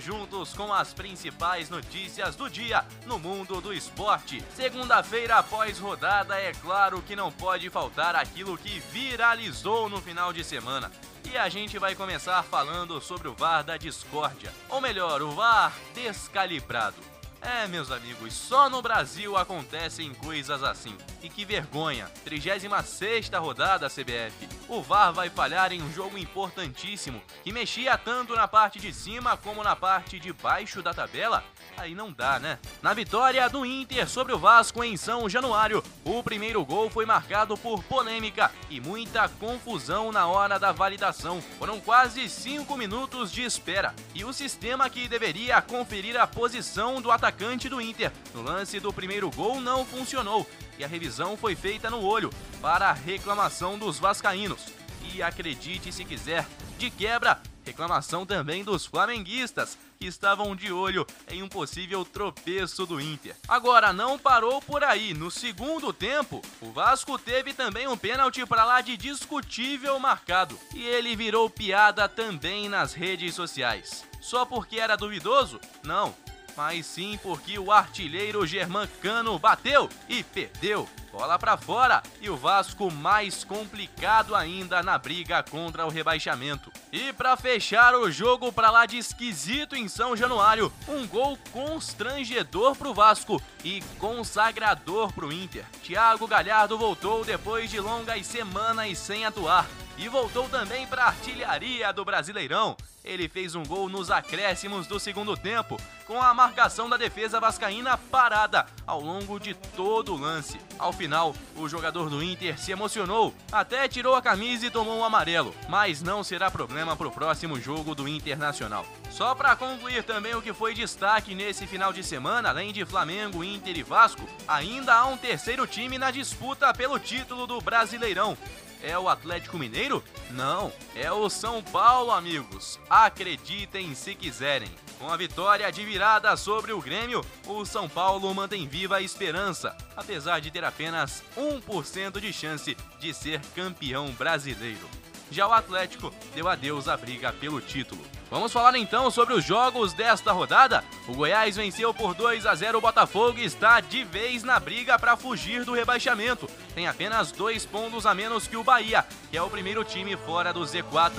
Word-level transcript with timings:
Juntos 0.00 0.52
com 0.54 0.72
as 0.72 0.92
principais 0.92 1.70
notícias 1.70 2.36
do 2.36 2.48
dia 2.48 2.84
no 3.06 3.18
mundo 3.18 3.60
do 3.60 3.72
esporte. 3.72 4.42
Segunda-feira 4.54 5.36
após 5.36 5.78
rodada, 5.78 6.38
é 6.40 6.52
claro 6.52 7.02
que 7.02 7.16
não 7.16 7.30
pode 7.30 7.68
faltar 7.70 8.16
aquilo 8.16 8.58
que 8.58 8.80
viralizou 8.92 9.88
no 9.88 10.00
final 10.00 10.32
de 10.32 10.44
semana. 10.44 10.90
E 11.30 11.36
a 11.36 11.48
gente 11.48 11.78
vai 11.78 11.94
começar 11.94 12.42
falando 12.42 13.00
sobre 13.00 13.28
o 13.28 13.34
VAR 13.34 13.62
da 13.62 13.76
discórdia, 13.76 14.52
ou 14.68 14.80
melhor, 14.80 15.20
o 15.20 15.32
VAR 15.32 15.72
descalibrado. 15.94 16.96
É, 17.40 17.68
meus 17.68 17.90
amigos, 17.90 18.34
só 18.34 18.68
no 18.68 18.82
Brasil 18.82 19.36
acontecem 19.36 20.12
coisas 20.14 20.62
assim. 20.62 20.96
E 21.20 21.28
que 21.28 21.44
vergonha! 21.44 22.08
36 22.24 23.28
rodada 23.40 23.88
CBF. 23.88 24.48
O 24.68 24.80
VAR 24.80 25.12
vai 25.12 25.28
falhar 25.28 25.72
em 25.72 25.82
um 25.82 25.92
jogo 25.92 26.16
importantíssimo 26.16 27.20
que 27.42 27.52
mexia 27.52 27.98
tanto 27.98 28.36
na 28.36 28.46
parte 28.46 28.78
de 28.78 28.92
cima 28.92 29.36
como 29.36 29.64
na 29.64 29.74
parte 29.74 30.20
de 30.20 30.32
baixo 30.32 30.80
da 30.80 30.94
tabela. 30.94 31.42
Aí 31.76 31.94
não 31.94 32.12
dá, 32.12 32.38
né? 32.38 32.58
Na 32.82 32.94
vitória 32.94 33.48
do 33.48 33.64
Inter 33.64 34.08
sobre 34.08 34.32
o 34.32 34.38
Vasco 34.38 34.82
em 34.84 34.96
São 34.96 35.28
Januário, 35.28 35.82
o 36.04 36.22
primeiro 36.22 36.64
gol 36.64 36.90
foi 36.90 37.04
marcado 37.04 37.56
por 37.56 37.82
polêmica 37.84 38.50
e 38.70 38.80
muita 38.80 39.28
confusão 39.28 40.12
na 40.12 40.26
hora 40.26 40.58
da 40.58 40.70
validação. 40.70 41.40
Foram 41.58 41.80
quase 41.80 42.28
5 42.28 42.76
minutos 42.76 43.32
de 43.32 43.42
espera 43.42 43.94
e 44.14 44.24
o 44.24 44.32
sistema 44.32 44.88
que 44.88 45.08
deveria 45.08 45.60
conferir 45.62 46.16
a 46.20 46.26
posição 46.26 47.00
do 47.00 47.10
atacante 47.10 47.68
do 47.68 47.80
Inter. 47.80 48.12
No 48.34 48.42
lance 48.42 48.78
do 48.78 48.92
primeiro 48.92 49.30
gol 49.30 49.60
não 49.60 49.84
funcionou 49.84 50.46
e 50.78 50.84
a 50.84 50.88
revisão 50.88 51.36
foi 51.36 51.54
feita 51.54 51.90
no 51.90 52.02
olho 52.02 52.30
para 52.60 52.88
a 52.88 52.92
reclamação 52.92 53.78
dos 53.78 53.98
vascaínos. 53.98 54.66
E 55.12 55.22
acredite 55.22 55.90
se 55.90 56.04
quiser, 56.04 56.46
de 56.78 56.90
quebra, 56.90 57.40
reclamação 57.64 58.24
também 58.24 58.62
dos 58.62 58.86
flamenguistas, 58.86 59.76
que 59.98 60.06
estavam 60.06 60.54
de 60.54 60.72
olho 60.72 61.04
em 61.28 61.42
um 61.42 61.48
possível 61.48 62.04
tropeço 62.04 62.86
do 62.86 63.00
Inter. 63.00 63.34
Agora, 63.48 63.92
não 63.92 64.18
parou 64.18 64.62
por 64.62 64.84
aí. 64.84 65.12
No 65.12 65.30
segundo 65.30 65.92
tempo, 65.92 66.40
o 66.60 66.70
Vasco 66.70 67.18
teve 67.18 67.52
também 67.52 67.88
um 67.88 67.96
pênalti 67.96 68.46
para 68.46 68.64
lá 68.64 68.80
de 68.80 68.96
discutível 68.96 69.98
marcado. 69.98 70.58
E 70.72 70.82
ele 70.84 71.16
virou 71.16 71.50
piada 71.50 72.08
também 72.08 72.68
nas 72.68 72.94
redes 72.94 73.34
sociais. 73.34 74.04
Só 74.20 74.44
porque 74.44 74.78
era 74.78 74.96
duvidoso? 74.96 75.60
Não 75.82 76.14
mas 76.58 76.86
sim 76.86 77.16
porque 77.22 77.56
o 77.56 77.70
artilheiro 77.70 78.44
Germancano 78.44 79.38
bateu 79.38 79.88
e 80.08 80.24
perdeu. 80.24 80.88
Bola 81.12 81.38
para 81.38 81.56
fora 81.56 82.02
e 82.20 82.28
o 82.28 82.36
Vasco 82.36 82.90
mais 82.90 83.44
complicado 83.44 84.34
ainda 84.34 84.82
na 84.82 84.98
briga 84.98 85.40
contra 85.40 85.86
o 85.86 85.88
rebaixamento. 85.88 86.72
E 86.90 87.12
para 87.12 87.36
fechar 87.36 87.94
o 87.94 88.10
jogo 88.10 88.52
para 88.52 88.72
lá 88.72 88.86
de 88.86 88.98
esquisito 88.98 89.76
em 89.76 89.86
São 89.86 90.16
Januário, 90.16 90.72
um 90.88 91.06
gol 91.06 91.38
constrangedor 91.52 92.74
pro 92.74 92.92
Vasco 92.92 93.40
e 93.64 93.80
consagrador 94.00 95.12
pro 95.12 95.32
Inter. 95.32 95.64
Thiago 95.84 96.26
Galhardo 96.26 96.76
voltou 96.76 97.24
depois 97.24 97.70
de 97.70 97.78
longas 97.78 98.26
semanas 98.26 98.98
sem 98.98 99.24
atuar 99.24 99.64
e 99.98 100.08
voltou 100.08 100.48
também 100.48 100.86
para 100.86 101.04
a 101.04 101.08
artilharia 101.08 101.92
do 101.92 102.04
Brasileirão. 102.04 102.76
Ele 103.04 103.28
fez 103.28 103.54
um 103.54 103.64
gol 103.64 103.88
nos 103.88 104.10
acréscimos 104.10 104.86
do 104.86 105.00
segundo 105.00 105.36
tempo, 105.36 105.80
com 106.06 106.20
a 106.20 106.34
marcação 106.34 106.88
da 106.88 106.96
defesa 106.96 107.40
vascaína 107.40 107.96
parada 107.96 108.66
ao 108.86 109.00
longo 109.00 109.38
de 109.40 109.54
todo 109.54 110.14
o 110.14 110.16
lance. 110.16 110.60
Ao 110.78 110.92
final, 110.92 111.34
o 111.56 111.68
jogador 111.68 112.10
do 112.10 112.22
Inter 112.22 112.58
se 112.58 112.70
emocionou, 112.70 113.34
até 113.50 113.88
tirou 113.88 114.14
a 114.14 114.22
camisa 114.22 114.66
e 114.66 114.70
tomou 114.70 114.98
um 114.98 115.04
amarelo, 115.04 115.54
mas 115.68 116.02
não 116.02 116.22
será 116.22 116.50
problema 116.50 116.96
para 116.96 117.08
o 117.08 117.12
próximo 117.12 117.58
jogo 117.58 117.94
do 117.94 118.06
Internacional. 118.06 118.86
Só 119.10 119.34
para 119.34 119.56
concluir 119.56 120.04
também 120.04 120.34
o 120.34 120.42
que 120.42 120.52
foi 120.52 120.74
destaque 120.74 121.34
nesse 121.34 121.66
final 121.66 121.92
de 121.92 122.04
semana, 122.04 122.50
além 122.50 122.72
de 122.72 122.84
Flamengo, 122.84 123.42
Inter 123.42 123.76
e 123.76 123.82
Vasco, 123.82 124.28
ainda 124.46 124.94
há 124.94 125.06
um 125.06 125.16
terceiro 125.16 125.66
time 125.66 125.98
na 125.98 126.10
disputa 126.10 126.74
pelo 126.74 126.98
título 126.98 127.46
do 127.46 127.60
Brasileirão. 127.60 128.36
É 128.82 128.96
o 128.98 129.08
Atlético 129.08 129.58
Mineiro? 129.58 130.02
Não, 130.30 130.72
é 130.94 131.10
o 131.10 131.28
São 131.28 131.62
Paulo, 131.62 132.12
amigos. 132.12 132.78
Acreditem 132.88 133.94
se 133.94 134.14
quiserem. 134.14 134.68
Com 134.98 135.10
a 135.10 135.16
vitória 135.16 135.70
de 135.70 135.84
virada 135.84 136.36
sobre 136.36 136.72
o 136.72 136.80
Grêmio, 136.80 137.24
o 137.46 137.64
São 137.64 137.88
Paulo 137.88 138.32
mantém 138.34 138.66
viva 138.66 138.96
a 138.96 139.02
esperança, 139.02 139.76
apesar 139.96 140.40
de 140.40 140.50
ter 140.50 140.64
apenas 140.64 141.22
1% 141.36 142.20
de 142.20 142.32
chance 142.32 142.76
de 143.00 143.14
ser 143.14 143.40
campeão 143.54 144.10
brasileiro. 144.12 144.88
Já 145.30 145.46
o 145.46 145.52
Atlético 145.52 146.12
deu 146.34 146.48
adeus 146.48 146.88
à 146.88 146.96
briga 146.96 147.32
pelo 147.32 147.60
título. 147.60 148.02
Vamos 148.30 148.52
falar 148.52 148.76
então 148.76 149.10
sobre 149.10 149.34
os 149.34 149.44
jogos 149.44 149.92
desta 149.92 150.32
rodada. 150.32 150.84
O 151.06 151.14
Goiás 151.14 151.56
venceu 151.56 151.94
por 151.94 152.14
2 152.14 152.44
a 152.44 152.54
0 152.54 152.78
o 152.78 152.80
Botafogo 152.80 153.38
e 153.38 153.44
está 153.44 153.80
de 153.80 154.04
vez 154.04 154.42
na 154.42 154.60
briga 154.60 154.98
para 154.98 155.16
fugir 155.16 155.64
do 155.64 155.72
rebaixamento. 155.72 156.48
Tem 156.78 156.86
apenas 156.86 157.32
dois 157.32 157.66
pontos 157.66 158.06
a 158.06 158.14
menos 158.14 158.46
que 158.46 158.56
o 158.56 158.62
Bahia, 158.62 159.04
que 159.32 159.36
é 159.36 159.42
o 159.42 159.50
primeiro 159.50 159.82
time 159.82 160.16
fora 160.16 160.52
do 160.52 160.60
Z4. 160.60 161.10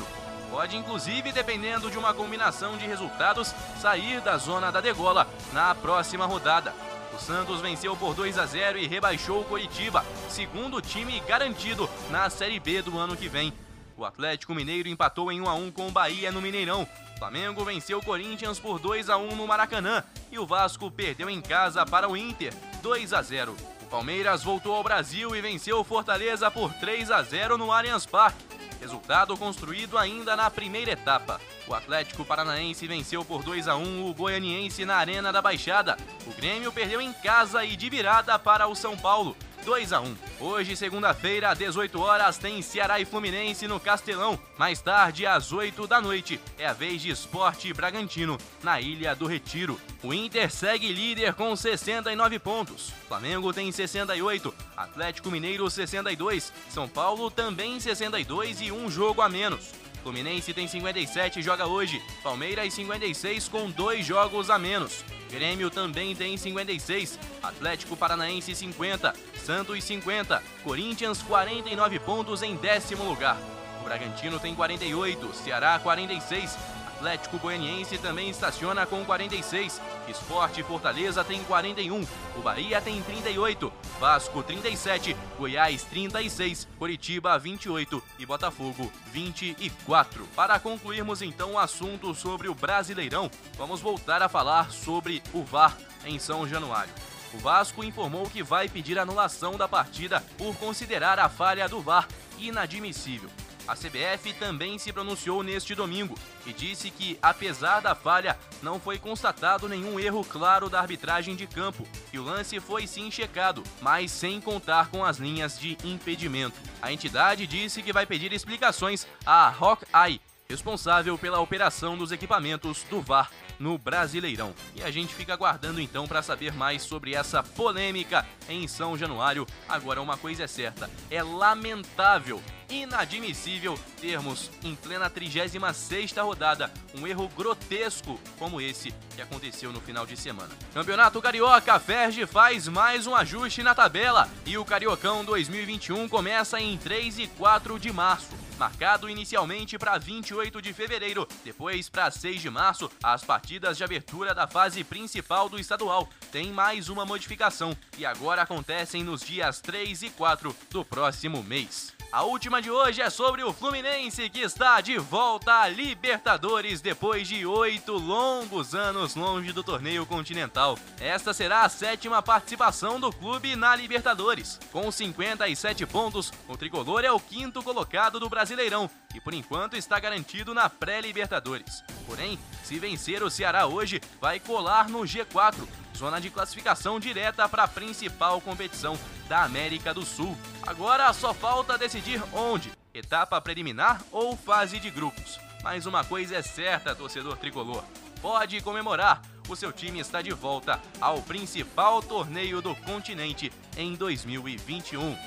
Pode, 0.50 0.78
inclusive, 0.78 1.34
dependendo 1.34 1.92
de 1.92 1.97
uma 1.97 2.14
combinação 2.14 2.78
de 2.78 2.88
resultados, 2.88 3.53
sair 3.78 4.22
da 4.22 4.38
zona 4.38 4.72
da 4.72 4.80
degola 4.80 5.28
na 5.52 5.75
próxima 5.75 6.25
rodada. 6.25 6.74
O 7.14 7.19
Santos 7.19 7.59
venceu 7.59 7.94
por 7.98 8.14
2 8.14 8.38
a 8.38 8.46
0 8.46 8.78
e 8.78 8.88
rebaixou 8.88 9.42
o 9.42 9.44
Coritiba, 9.44 10.06
segundo 10.30 10.81
time 10.81 11.19
garantido 11.28 11.90
na 12.09 12.30
Série 12.30 12.58
B 12.58 12.81
do 12.81 12.98
ano 12.98 13.18
que 13.18 13.28
vem. 13.28 13.52
O 13.98 14.06
Atlético 14.06 14.56
Mineiro 14.56 14.88
empatou 14.88 15.30
em 15.30 15.42
1 15.42 15.50
a 15.50 15.56
1 15.56 15.72
com 15.72 15.90
o 15.90 15.92
Bahia 15.92 16.31
no 16.31 16.42
Mineirão. 16.42 16.88
O 17.16 17.19
Flamengo 17.19 17.66
venceu 17.66 17.98
o 17.98 18.06
Corinthians 18.06 18.59
por 18.59 18.80
2 18.80 19.09
a 19.09 19.18
1 19.18 19.36
no 19.36 19.46
Maracanã 19.46 20.06
e 20.31 20.40
o 20.40 20.48
Vasco 20.48 20.90
perdeu 20.90 21.30
em 21.30 21.42
casa 21.42 21.86
para 21.86 22.08
o 22.08 22.16
Inter, 22.16 22.53
2 22.81 23.12
a 23.12 23.22
0. 23.22 23.79
Palmeiras 23.90 24.44
voltou 24.44 24.76
ao 24.76 24.84
Brasil 24.84 25.36
e 25.36 25.42
venceu 25.42 25.84
Fortaleza 25.84 26.52
por 26.52 26.72
3 26.74 27.10
a 27.10 27.24
0 27.24 27.58
no 27.58 27.72
Allianz 27.72 28.06
Parque. 28.06 28.38
Resultado 28.80 29.36
construído 29.36 29.98
ainda 29.98 30.36
na 30.36 30.50
primeira 30.50 30.92
etapa. 30.92 31.42
O 31.68 31.74
Atlético 31.74 32.24
Paranaense 32.24 32.88
venceu 32.88 33.26
por 33.26 33.44
2 33.44 33.68
a 33.68 33.76
1 33.76 34.08
o 34.08 34.14
Goianiense 34.14 34.86
na 34.86 34.96
Arena 34.96 35.34
da 35.34 35.42
Baixada. 35.42 35.98
O 36.28 36.34
Grêmio 36.34 36.72
perdeu 36.72 37.02
em 37.02 37.12
casa 37.12 37.66
e 37.66 37.76
de 37.76 37.90
virada 37.90 38.38
para 38.38 38.68
o 38.68 38.76
São 38.76 38.96
Paulo. 38.96 39.36
2 39.66 39.94
a 39.94 40.02
1. 40.02 40.16
Hoje, 40.40 40.75
segunda-feira, 40.75 41.50
às 41.50 41.58
18 41.58 42.00
horas, 42.00 42.38
tem 42.38 42.62
Ceará 42.62 43.00
e 43.00 43.06
Fluminense 43.06 43.68
no 43.68 43.80
Castelão. 43.80 44.40
Mais 44.58 44.81
tarde, 44.81 45.25
às 45.25 45.52
8 45.52 45.86
da 45.86 46.02
noite, 46.02 46.40
é 46.58 46.66
a 46.66 46.74
vez 46.74 47.02
de 47.02 47.09
Esporte 47.09 47.74
Bragantino, 47.74 48.38
na 48.64 48.80
Ilha 48.80 49.16
do 49.16 49.28
Retiro. 49.28 49.80
O 50.02 50.14
Inter 50.14 50.50
segue 50.50 50.92
líder 50.92 51.34
com 51.34 51.56
69 51.56 52.40
pontos. 52.40 52.94
Flamengo 53.08 53.53
tem 53.53 53.72
68, 53.72 54.53
Atlético 54.75 55.30
Mineiro 55.30 55.69
62, 55.69 56.53
São 56.69 56.88
Paulo 56.88 57.30
também 57.30 57.80
62 57.80 58.62
e 58.62 58.72
um 58.72 58.89
jogo 58.89 59.22
a 59.22 59.30
menos. 59.30 59.72
Fluminense 60.10 60.56
tem 60.56 60.68
57 60.68 61.40
e 61.40 61.44
joga 61.44 61.68
hoje. 61.68 62.02
Palmeiras 62.24 62.74
56 62.74 63.48
com 63.48 63.70
dois 63.70 64.04
jogos 64.04 64.50
a 64.50 64.58
menos. 64.58 65.06
Grêmio 65.30 65.70
também 65.70 66.16
tem 66.16 66.36
56, 66.36 67.20
Atlético 67.44 67.96
Paranaense 67.96 68.56
50, 68.56 69.14
Santos 69.36 69.84
50, 69.84 70.42
Corinthians 70.64 71.22
49 71.22 72.00
pontos 72.00 72.42
em 72.42 72.56
décimo 72.56 73.04
lugar. 73.04 73.38
O 73.80 73.84
Bragantino 73.84 74.40
tem 74.40 74.56
48, 74.56 75.32
Ceará 75.36 75.78
46, 75.78 76.58
Atlético 77.00 77.40
Goianiense 77.40 77.98
também 77.98 78.30
estaciona 78.30 78.86
com 78.86 79.06
46. 79.06 79.81
Esporte 80.10 80.62
Fortaleza 80.63 81.24
tem 81.24 81.42
41. 81.46 82.06
O 82.36 82.42
Bahia 82.42 82.81
tem 82.81 83.01
38. 83.01 83.72
Vasco 84.01 84.44
37. 84.44 85.16
Goiás 85.38 85.84
36. 85.84 86.68
Curitiba 86.78 87.40
28. 87.40 88.04
E 88.19 88.25
Botafogo 88.25 88.92
24. 89.13 90.28
Para 90.36 90.60
concluirmos 90.60 91.22
então 91.22 91.54
o 91.54 91.57
assunto 91.57 92.13
sobre 92.13 92.50
o 92.50 92.54
Brasileirão, 92.54 93.31
vamos 93.57 93.80
voltar 93.80 94.22
a 94.22 94.28
falar 94.28 94.69
sobre 94.69 95.24
o 95.34 95.42
VAR 95.42 95.78
em 96.04 96.19
São 96.19 96.46
Januário. 96.46 96.94
O 97.34 97.38
Vasco 97.38 97.81
informou 97.81 98.30
que 98.30 98.44
vai 98.44 98.68
pedir 98.68 99.00
anulação 99.00 99.56
da 99.56 99.69
partida 99.69 100.22
por 100.38 100.54
considerar 100.57 101.18
a 101.18 101.30
falha 101.30 101.69
do 101.69 101.80
VAR 101.80 102.10
inadmissível. 102.38 103.30
A 103.69 103.75
CBF 103.75 104.33
também 104.33 104.80
se 104.80 104.92
pronunciou 104.92 105.44
neste 105.44 105.75
domingo 105.75 106.16
e 106.44 106.51
disse 106.51 106.89
que, 106.89 107.19
apesar 107.21 107.81
da 107.81 107.94
falha, 107.94 108.36
não 108.63 108.80
foi 108.80 108.98
constatado 108.98 109.69
nenhum 109.69 110.00
erro 110.00 110.25
claro 110.25 110.71
da 110.71 110.80
arbitragem 110.80 111.36
de 111.36 111.45
campo 111.45 111.88
e 112.12 112.18
o 112.18 112.24
lance 112.24 112.60
foi 112.60 112.88
sim 112.88 113.12
checado, 113.12 113.62
mas 113.80 114.10
sem 114.10 114.42
contar 114.42 114.89
com 114.89 115.06
as 115.06 115.18
linhas 115.18 115.60
de 115.60 115.77
impedimento. 115.83 116.57
A 116.81 116.92
entidade 116.92 117.45
disse 117.45 117.83
que 117.83 117.94
vai 117.94 118.07
pedir 118.07 118.33
explicações 118.33 119.06
à 119.24 119.54
Hawkeye, 119.56 120.19
responsável 120.50 121.15
pela 121.15 121.39
operação 121.39 121.95
dos 121.95 122.12
equipamentos 122.12 122.81
do 122.89 123.04
VAR 123.04 123.30
no 123.60 123.77
Brasileirão. 123.77 124.51
E 124.75 124.81
a 124.81 124.89
gente 124.89 125.13
fica 125.13 125.33
aguardando 125.33 125.80
então 125.80 126.07
para 126.07 126.24
saber 126.24 126.54
mais 126.54 126.81
sobre 126.81 127.13
essa 127.13 127.44
polêmica 127.44 128.25
em 128.48 128.68
São 128.68 128.98
Januário. 128.98 129.45
Agora, 129.68 130.01
uma 130.01 130.18
coisa 130.18 130.45
é 130.45 130.48
certa: 130.48 130.89
é 131.12 131.22
lamentável 131.22 132.42
inadmissível 132.69 133.77
termos 134.00 134.50
em 134.63 134.75
plena 134.75 135.10
36 135.10 136.12
rodada 136.18 136.71
um 136.95 137.07
erro 137.07 137.30
grotesco 137.36 138.19
como 138.38 138.62
esse 138.62 138.94
que 139.16 139.21
aconteceu 139.21 139.71
no 139.71 139.81
final 139.81 140.06
de 140.06 140.16
semana. 140.16 140.50
Campeonato 140.74 141.21
Carioca, 141.21 141.80
Ferge 141.80 142.25
faz 142.25 142.68
mais 142.68 143.07
um 143.07 143.16
ajuste 143.16 143.63
na 143.63 143.74
tabela 143.74 144.30
e 144.45 144.57
o 144.57 144.66
Cariocão 144.66 145.25
2021 145.25 146.07
começa 146.07 146.60
em 146.60 146.77
3 146.77 147.19
e 147.19 147.27
4 147.27 147.80
de 147.80 147.92
março 147.92 148.50
marcado 148.60 149.10
inicialmente 149.10 149.77
para 149.77 149.98
28 149.98 150.62
de 150.62 150.74
fevereiro, 150.74 151.25
depois 151.45 151.88
para 151.88 152.12
6 152.12 152.42
de 152.42 152.50
março, 152.50 152.92
as 153.01 153.24
partidas 153.24 153.77
de 153.77 153.83
abertura 153.86 154.36
da 154.36 154.45
fase 154.45 154.83
principal 154.83 155.48
do 155.48 155.57
estadual 155.57 156.10
têm 156.30 156.51
mais 156.51 156.89
uma 156.89 157.06
modificação 157.06 157.75
e 157.98 158.06
agora 158.06 158.42
acontecem 158.42 159.01
nos 159.01 159.22
dias 159.22 159.62
3 159.62 160.04
e 160.04 160.10
4 160.10 160.54
do 160.69 160.83
próximo 160.83 161.42
mês. 161.42 161.99
A 162.12 162.24
última 162.24 162.60
de 162.60 162.72
hoje 162.72 163.04
é 163.04 163.10
sobre 163.12 163.44
o 163.44 163.54
Fluminense 163.54 164.28
que 164.32 164.40
está 164.40 164.82
de 164.82 164.98
volta 164.98 165.60
à 165.60 165.70
Libertadores 165.70 166.82
depois 166.82 167.28
de 167.28 167.46
oito 167.46 167.94
longos 167.94 168.74
anos 168.74 169.14
longe 169.14 169.52
do 169.52 169.64
torneio 169.64 170.08
continental. 170.08 170.76
Esta 171.00 171.36
será 171.36 171.62
a 171.62 171.70
sétima 171.70 172.20
participação 172.20 173.00
do 173.00 173.12
clube 173.12 173.56
na 173.56 173.76
Libertadores. 173.76 174.60
Com 174.72 174.92
57 174.92 175.86
pontos, 175.86 176.34
o 176.48 176.58
tricolor 176.58 177.06
é 177.06 177.12
o 177.12 177.20
quinto 177.20 177.62
colocado 177.62 178.20
do 178.20 178.28
Brasileirão 178.28 178.90
e 179.14 179.20
por 179.20 179.34
enquanto 179.34 179.76
está 179.76 180.00
garantido 180.00 180.54
na 180.54 180.70
pré-Libertadores. 180.70 181.84
Porém, 182.06 182.40
se 182.64 182.80
vencer 182.80 183.24
o 183.24 183.30
Ceará 183.30 183.66
hoje, 183.68 184.02
vai 184.20 184.40
colar 184.40 184.88
no 184.90 185.00
G4 185.00 185.68
zona 186.00 186.22
de 186.22 186.30
classificação 186.30 186.98
direta 186.98 187.48
para 187.50 187.64
a 187.64 187.68
principal 187.68 188.40
competição 188.40 188.98
da 189.28 189.44
América 189.44 189.94
do 189.94 190.06
Sul. 190.06 190.36
Agora 190.66 191.12
só 191.12 191.34
falta 191.34 191.78
decidir 191.78 192.24
onde: 192.34 192.72
etapa 192.94 193.42
preliminar 193.42 194.02
ou 194.10 194.38
fase 194.38 194.80
de 194.80 194.90
grupos. 194.90 195.40
Mas 195.62 195.86
uma 195.86 196.06
coisa 196.06 196.38
é 196.38 196.42
certa, 196.42 196.96
torcedor 196.96 197.36
tricolor: 197.38 197.84
pode 198.22 198.62
comemorar. 198.62 199.22
O 199.50 199.56
seu 199.56 199.74
time 199.74 200.00
está 200.00 200.22
de 200.22 200.32
volta 200.32 200.80
ao 201.02 201.22
principal 201.24 202.02
torneio 202.02 202.62
do 202.62 202.76
continente 202.76 203.52
em 203.76 203.96
2021. 203.96 205.18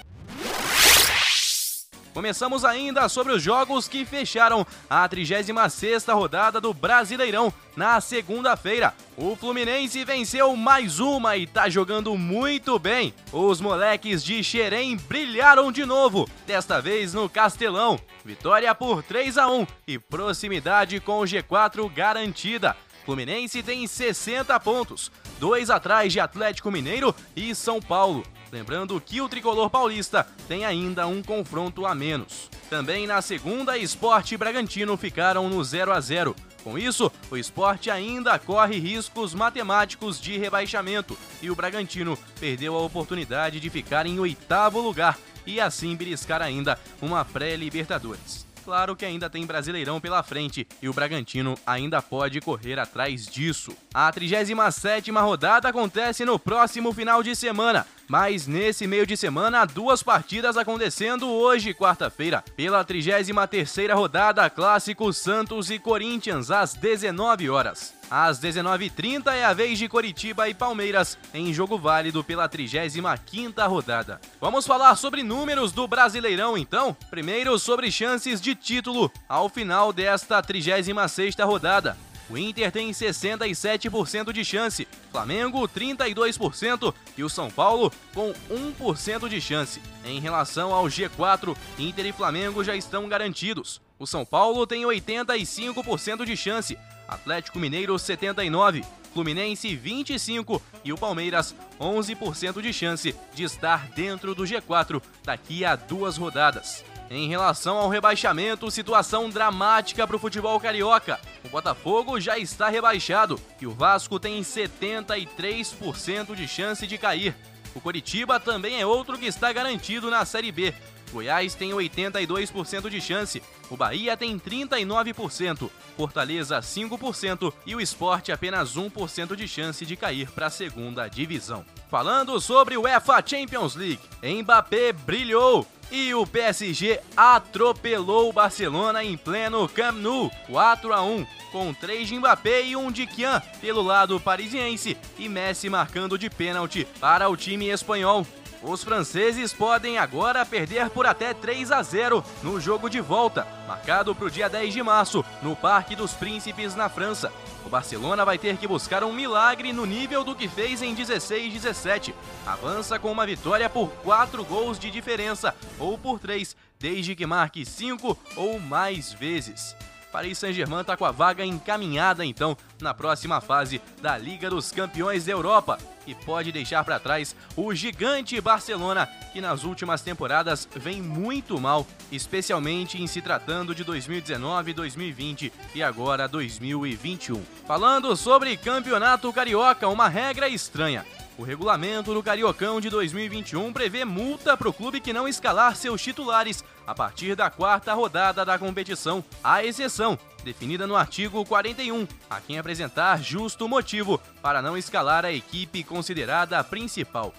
Começamos 2.12 2.62
ainda 2.62 3.08
sobre 3.08 3.32
os 3.32 3.42
jogos 3.42 3.88
que 3.88 4.04
fecharam 4.04 4.66
a 4.88 5.08
36ª 5.08 6.14
rodada 6.14 6.60
do 6.60 6.74
Brasileirão 6.74 7.52
na 7.74 8.00
segunda-feira. 8.02 8.92
O 9.16 9.34
Fluminense 9.34 10.04
venceu 10.04 10.54
mais 10.54 11.00
uma 11.00 11.38
e 11.38 11.46
tá 11.46 11.70
jogando 11.70 12.16
muito 12.18 12.78
bem. 12.78 13.14
Os 13.32 13.62
moleques 13.62 14.22
de 14.22 14.44
Xerém 14.44 14.96
brilharam 14.96 15.72
de 15.72 15.86
novo, 15.86 16.28
desta 16.46 16.82
vez 16.82 17.14
no 17.14 17.30
Castelão. 17.30 17.98
Vitória 18.24 18.74
por 18.74 19.02
3 19.02 19.38
a 19.38 19.48
1 19.48 19.66
e 19.88 19.98
proximidade 19.98 21.00
com 21.00 21.20
o 21.20 21.24
G4 21.24 21.90
garantida. 21.92 22.76
Fluminense 23.06 23.62
tem 23.62 23.86
60 23.86 24.60
pontos, 24.60 25.10
dois 25.40 25.70
atrás 25.70 26.12
de 26.12 26.20
Atlético 26.20 26.70
Mineiro 26.70 27.14
e 27.34 27.54
São 27.54 27.80
Paulo. 27.80 28.22
Lembrando 28.52 29.00
que 29.00 29.18
o 29.22 29.28
tricolor 29.30 29.70
paulista 29.70 30.26
tem 30.46 30.66
ainda 30.66 31.06
um 31.06 31.22
confronto 31.22 31.86
a 31.86 31.94
menos. 31.94 32.50
Também 32.68 33.06
na 33.06 33.22
segunda, 33.22 33.78
Esporte 33.78 34.34
e 34.34 34.36
Bragantino 34.36 34.94
ficaram 34.98 35.48
no 35.48 35.64
0 35.64 35.90
a 35.90 35.98
0. 35.98 36.36
Com 36.62 36.78
isso, 36.78 37.10
o 37.30 37.36
esporte 37.36 37.90
ainda 37.90 38.38
corre 38.38 38.78
riscos 38.78 39.34
matemáticos 39.34 40.20
de 40.20 40.36
rebaixamento 40.36 41.18
e 41.40 41.50
o 41.50 41.56
Bragantino 41.56 42.16
perdeu 42.38 42.76
a 42.76 42.82
oportunidade 42.82 43.58
de 43.58 43.70
ficar 43.70 44.04
em 44.04 44.20
oitavo 44.20 44.80
lugar 44.80 45.18
e 45.46 45.58
assim 45.58 45.96
beliscar 45.96 46.42
ainda 46.42 46.78
uma 47.00 47.24
pré-Libertadores. 47.24 48.46
Claro 48.64 48.94
que 48.94 49.04
ainda 49.04 49.28
tem 49.28 49.44
Brasileirão 49.44 50.00
pela 50.00 50.22
frente 50.22 50.66
e 50.80 50.88
o 50.88 50.92
Bragantino 50.92 51.56
ainda 51.66 52.00
pode 52.00 52.40
correr 52.40 52.78
atrás 52.78 53.26
disso. 53.26 53.76
A 53.92 54.12
37ª 54.12 55.20
rodada 55.20 55.68
acontece 55.68 56.24
no 56.24 56.38
próximo 56.38 56.92
final 56.92 57.22
de 57.22 57.34
semana, 57.34 57.86
mas 58.08 58.46
nesse 58.46 58.86
meio 58.86 59.06
de 59.06 59.16
semana, 59.16 59.64
duas 59.64 60.02
partidas 60.02 60.56
acontecendo 60.56 61.28
hoje, 61.28 61.74
quarta-feira, 61.74 62.42
pela 62.56 62.84
33ª 62.84 63.94
rodada 63.94 64.48
Clássico 64.50 65.12
Santos 65.12 65.70
e 65.70 65.78
Corinthians 65.78 66.50
às 66.50 66.74
19 66.74 67.48
horas. 67.48 67.94
Às 68.10 68.38
19h30 68.38 69.28
é 69.32 69.44
a 69.44 69.54
vez 69.54 69.78
de 69.78 69.88
Coritiba 69.88 70.46
e 70.46 70.52
Palmeiras, 70.52 71.16
em 71.32 71.50
jogo 71.50 71.78
válido 71.78 72.22
pela 72.22 72.46
35ª 72.46 73.66
rodada. 73.66 74.20
Vamos 74.38 74.66
falar 74.66 74.94
sobre 74.96 75.22
números 75.22 75.72
do 75.72 75.88
Brasileirão 75.88 76.58
então? 76.58 76.94
Primeiro 77.08 77.58
sobre 77.58 77.90
chances 77.90 78.38
de 78.38 78.54
título 78.54 79.10
ao 79.26 79.48
final 79.48 79.94
desta 79.94 80.42
36ª 80.42 81.46
rodada. 81.46 81.96
O 82.32 82.38
Inter 82.38 82.72
tem 82.72 82.90
67% 82.90 84.32
de 84.32 84.42
chance, 84.42 84.88
Flamengo 85.10 85.68
32% 85.68 86.94
e 87.14 87.22
o 87.22 87.28
São 87.28 87.50
Paulo 87.50 87.92
com 88.14 88.32
1% 88.50 89.28
de 89.28 89.38
chance. 89.38 89.82
Em 90.02 90.18
relação 90.18 90.72
ao 90.72 90.86
G4, 90.86 91.54
Inter 91.78 92.06
e 92.06 92.12
Flamengo 92.12 92.64
já 92.64 92.74
estão 92.74 93.06
garantidos. 93.06 93.82
O 93.98 94.06
São 94.06 94.24
Paulo 94.24 94.66
tem 94.66 94.82
85% 94.84 96.24
de 96.24 96.34
chance, 96.34 96.78
Atlético 97.06 97.58
Mineiro 97.58 97.98
79, 97.98 98.82
Fluminense 99.12 99.76
25 99.76 100.62
e 100.82 100.90
o 100.90 100.96
Palmeiras 100.96 101.54
11% 101.78 102.62
de 102.62 102.72
chance 102.72 103.14
de 103.34 103.44
estar 103.44 103.88
dentro 103.90 104.34
do 104.34 104.44
G4 104.44 105.02
daqui 105.22 105.66
a 105.66 105.76
duas 105.76 106.16
rodadas. 106.16 106.82
Em 107.14 107.28
relação 107.28 107.76
ao 107.76 107.90
rebaixamento, 107.90 108.70
situação 108.70 109.28
dramática 109.28 110.06
para 110.06 110.16
o 110.16 110.18
futebol 110.18 110.58
carioca. 110.58 111.20
O 111.44 111.48
Botafogo 111.50 112.18
já 112.18 112.38
está 112.38 112.70
rebaixado 112.70 113.38
e 113.60 113.66
o 113.66 113.70
Vasco 113.70 114.18
tem 114.18 114.40
73% 114.40 116.34
de 116.34 116.48
chance 116.48 116.86
de 116.86 116.96
cair. 116.96 117.36
O 117.74 117.82
Coritiba 117.82 118.40
também 118.40 118.80
é 118.80 118.86
outro 118.86 119.18
que 119.18 119.26
está 119.26 119.52
garantido 119.52 120.08
na 120.08 120.24
Série 120.24 120.50
B. 120.50 120.72
Goiás 121.12 121.54
tem 121.54 121.72
82% 121.72 122.88
de 122.88 122.98
chance, 122.98 123.42
o 123.68 123.76
Bahia 123.76 124.16
tem 124.16 124.38
39%, 124.38 125.68
Fortaleza 125.94 126.58
5% 126.60 127.52
e 127.66 127.76
o 127.76 127.80
Esporte 127.82 128.32
apenas 128.32 128.74
1% 128.74 129.36
de 129.36 129.46
chance 129.46 129.84
de 129.84 129.96
cair 129.96 130.30
para 130.30 130.46
a 130.46 130.50
segunda 130.50 131.06
divisão. 131.08 131.62
Falando 131.90 132.40
sobre 132.40 132.78
o 132.78 132.84
UEFA 132.84 133.22
Champions 133.26 133.74
League, 133.74 134.00
Mbappé 134.22 134.94
brilhou 134.94 135.68
e 135.92 136.14
o 136.14 136.26
PSG 136.26 136.98
atropelou 137.14 138.30
o 138.30 138.32
Barcelona 138.32 139.04
em 139.04 139.14
pleno 139.14 139.68
Camp 139.68 139.98
Nou, 139.98 140.30
4 140.46 140.90
a 140.90 141.02
1, 141.02 141.26
com 141.52 141.74
3 141.74 142.08
de 142.08 142.18
Mbappé 142.18 142.62
e 142.62 142.74
um 142.74 142.90
de 142.90 143.06
Kian 143.06 143.42
pelo 143.60 143.82
lado 143.82 144.18
parisiense 144.18 144.96
e 145.18 145.28
Messi 145.28 145.68
marcando 145.68 146.16
de 146.16 146.30
pênalti 146.30 146.88
para 146.98 147.28
o 147.28 147.36
time 147.36 147.68
espanhol. 147.68 148.26
Os 148.62 148.84
franceses 148.84 149.52
podem 149.52 149.98
agora 149.98 150.46
perder 150.46 150.88
por 150.88 151.04
até 151.04 151.34
3 151.34 151.72
a 151.72 151.82
0 151.82 152.24
no 152.44 152.60
jogo 152.60 152.88
de 152.88 153.00
volta, 153.00 153.44
marcado 153.66 154.14
para 154.14 154.26
o 154.26 154.30
dia 154.30 154.48
10 154.48 154.72
de 154.72 154.80
março, 154.82 155.24
no 155.42 155.56
Parque 155.56 155.96
dos 155.96 156.12
Príncipes, 156.12 156.76
na 156.76 156.88
França. 156.88 157.32
O 157.66 157.68
Barcelona 157.68 158.24
vai 158.24 158.38
ter 158.38 158.56
que 158.56 158.68
buscar 158.68 159.02
um 159.02 159.12
milagre 159.12 159.72
no 159.72 159.84
nível 159.84 160.22
do 160.22 160.36
que 160.36 160.46
fez 160.46 160.80
em 160.80 160.94
16-17. 160.94 162.14
Avança 162.46 163.00
com 163.00 163.10
uma 163.10 163.26
vitória 163.26 163.68
por 163.68 163.88
4 164.04 164.44
gols 164.44 164.78
de 164.78 164.92
diferença, 164.92 165.56
ou 165.76 165.98
por 165.98 166.20
3, 166.20 166.54
desde 166.78 167.16
que 167.16 167.26
marque 167.26 167.66
5 167.66 168.16
ou 168.36 168.60
mais 168.60 169.12
vezes. 169.12 169.74
Paris 170.12 170.36
Saint-Germain 170.36 170.82
está 170.82 170.96
com 170.96 171.06
a 171.06 171.10
vaga 171.10 171.44
encaminhada 171.44 172.24
então 172.24 172.56
na 172.80 172.92
próxima 172.92 173.40
fase 173.40 173.80
da 174.02 174.18
Liga 174.18 174.50
dos 174.50 174.70
Campeões 174.70 175.24
da 175.24 175.32
Europa 175.32 175.78
e 176.06 176.14
pode 176.14 176.52
deixar 176.52 176.84
para 176.84 177.00
trás 177.00 177.34
o 177.56 177.74
gigante 177.74 178.38
Barcelona, 178.40 179.08
que 179.32 179.40
nas 179.40 179.64
últimas 179.64 180.02
temporadas 180.02 180.68
vem 180.76 181.00
muito 181.00 181.58
mal, 181.58 181.86
especialmente 182.10 183.00
em 183.00 183.06
se 183.06 183.22
tratando 183.22 183.74
de 183.74 183.84
2019, 183.84 184.74
2020 184.74 185.52
e 185.74 185.82
agora 185.82 186.28
2021. 186.28 187.42
Falando 187.66 188.14
sobre 188.16 188.56
Campeonato 188.56 189.32
Carioca, 189.32 189.88
uma 189.88 190.08
regra 190.08 190.48
estranha. 190.48 191.06
O 191.38 191.44
regulamento 191.44 192.12
do 192.12 192.22
Cariocão 192.22 192.80
de 192.80 192.90
2021 192.90 193.72
prevê 193.72 194.04
multa 194.04 194.56
para 194.56 194.68
o 194.68 194.72
clube 194.72 195.00
que 195.00 195.14
não 195.14 195.26
escalar 195.26 195.74
seus 195.74 196.02
titulares 196.02 196.62
a 196.86 196.94
partir 196.94 197.34
da 197.34 197.50
quarta 197.50 197.92
rodada 197.94 198.44
da 198.44 198.58
competição, 198.58 199.24
à 199.42 199.64
exceção 199.64 200.18
definida 200.42 200.86
no 200.86 200.96
artigo 200.96 201.44
41, 201.44 202.06
a 202.28 202.40
quem 202.40 202.58
apresentar 202.58 203.22
justo 203.22 203.68
motivo 203.68 204.20
para 204.40 204.60
não 204.60 204.76
escalar 204.76 205.24
a 205.24 205.32
equipe 205.32 205.84
considerada 205.84 206.62
principal. 206.64 207.32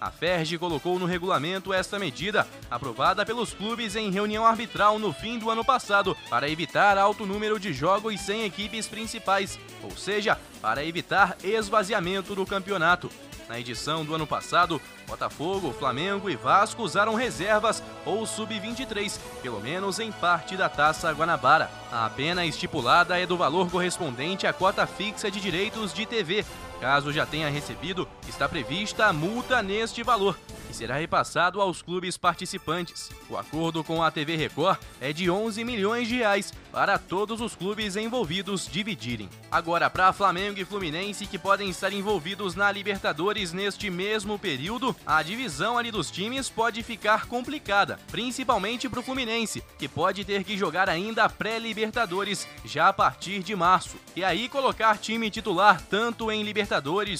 A 0.00 0.10
FERJ 0.10 0.56
colocou 0.56 0.98
no 0.98 1.04
regulamento 1.04 1.74
esta 1.74 1.98
medida, 1.98 2.46
aprovada 2.70 3.26
pelos 3.26 3.52
clubes 3.52 3.94
em 3.96 4.10
reunião 4.10 4.46
arbitral 4.46 4.98
no 4.98 5.12
fim 5.12 5.38
do 5.38 5.50
ano 5.50 5.62
passado, 5.62 6.16
para 6.30 6.48
evitar 6.48 6.96
alto 6.96 7.26
número 7.26 7.60
de 7.60 7.70
jogos 7.74 8.18
sem 8.20 8.44
equipes 8.44 8.88
principais, 8.88 9.58
ou 9.82 9.90
seja, 9.90 10.38
para 10.62 10.82
evitar 10.84 11.36
esvaziamento 11.44 12.34
do 12.34 12.46
campeonato. 12.46 13.10
Na 13.50 13.58
edição 13.58 14.04
do 14.04 14.14
ano 14.14 14.28
passado, 14.28 14.80
Botafogo, 15.08 15.72
Flamengo 15.72 16.30
e 16.30 16.36
Vasco 16.36 16.84
usaram 16.84 17.16
reservas 17.16 17.82
ou 18.06 18.24
sub-23, 18.24 19.18
pelo 19.42 19.58
menos 19.58 19.98
em 19.98 20.12
parte 20.12 20.56
da 20.56 20.68
Taça 20.68 21.10
Guanabara. 21.10 21.68
A 21.90 22.08
pena 22.10 22.46
estipulada 22.46 23.18
é 23.18 23.26
do 23.26 23.36
valor 23.36 23.68
correspondente 23.68 24.46
à 24.46 24.52
cota 24.52 24.86
fixa 24.86 25.32
de 25.32 25.40
direitos 25.40 25.92
de 25.92 26.06
TV. 26.06 26.44
Caso 26.80 27.12
já 27.12 27.26
tenha 27.26 27.50
recebido, 27.50 28.08
está 28.26 28.48
prevista 28.48 29.04
a 29.04 29.12
multa 29.12 29.62
neste 29.62 30.02
valor, 30.02 30.38
que 30.66 30.74
será 30.74 30.96
repassado 30.96 31.60
aos 31.60 31.82
clubes 31.82 32.16
participantes. 32.16 33.10
O 33.28 33.36
acordo 33.36 33.84
com 33.84 34.02
a 34.02 34.10
TV 34.10 34.34
Record 34.34 34.78
é 34.98 35.12
de 35.12 35.30
11 35.30 35.62
milhões 35.62 36.08
de 36.08 36.16
reais 36.16 36.54
para 36.72 36.98
todos 36.98 37.42
os 37.42 37.54
clubes 37.54 37.96
envolvidos 37.96 38.66
dividirem. 38.66 39.28
Agora, 39.50 39.90
para 39.90 40.12
Flamengo 40.12 40.58
e 40.58 40.64
Fluminense 40.64 41.26
que 41.26 41.38
podem 41.38 41.68
estar 41.68 41.92
envolvidos 41.92 42.54
na 42.54 42.72
Libertadores 42.72 43.52
neste 43.52 43.90
mesmo 43.90 44.38
período, 44.38 44.96
a 45.04 45.22
divisão 45.22 45.76
ali 45.76 45.90
dos 45.90 46.10
times 46.10 46.48
pode 46.48 46.82
ficar 46.82 47.26
complicada, 47.26 47.98
principalmente 48.10 48.88
para 48.88 49.00
o 49.00 49.02
Fluminense, 49.02 49.62
que 49.78 49.88
pode 49.88 50.24
ter 50.24 50.44
que 50.44 50.56
jogar 50.56 50.88
ainda 50.88 51.28
pré-Libertadores 51.28 52.48
já 52.64 52.88
a 52.88 52.92
partir 52.92 53.42
de 53.42 53.54
março. 53.54 53.96
E 54.16 54.24
aí 54.24 54.48
colocar 54.48 54.96
time 54.96 55.28
titular 55.28 55.82
tanto 55.82 56.30
em 56.30 56.42
Libertadores 56.42 56.69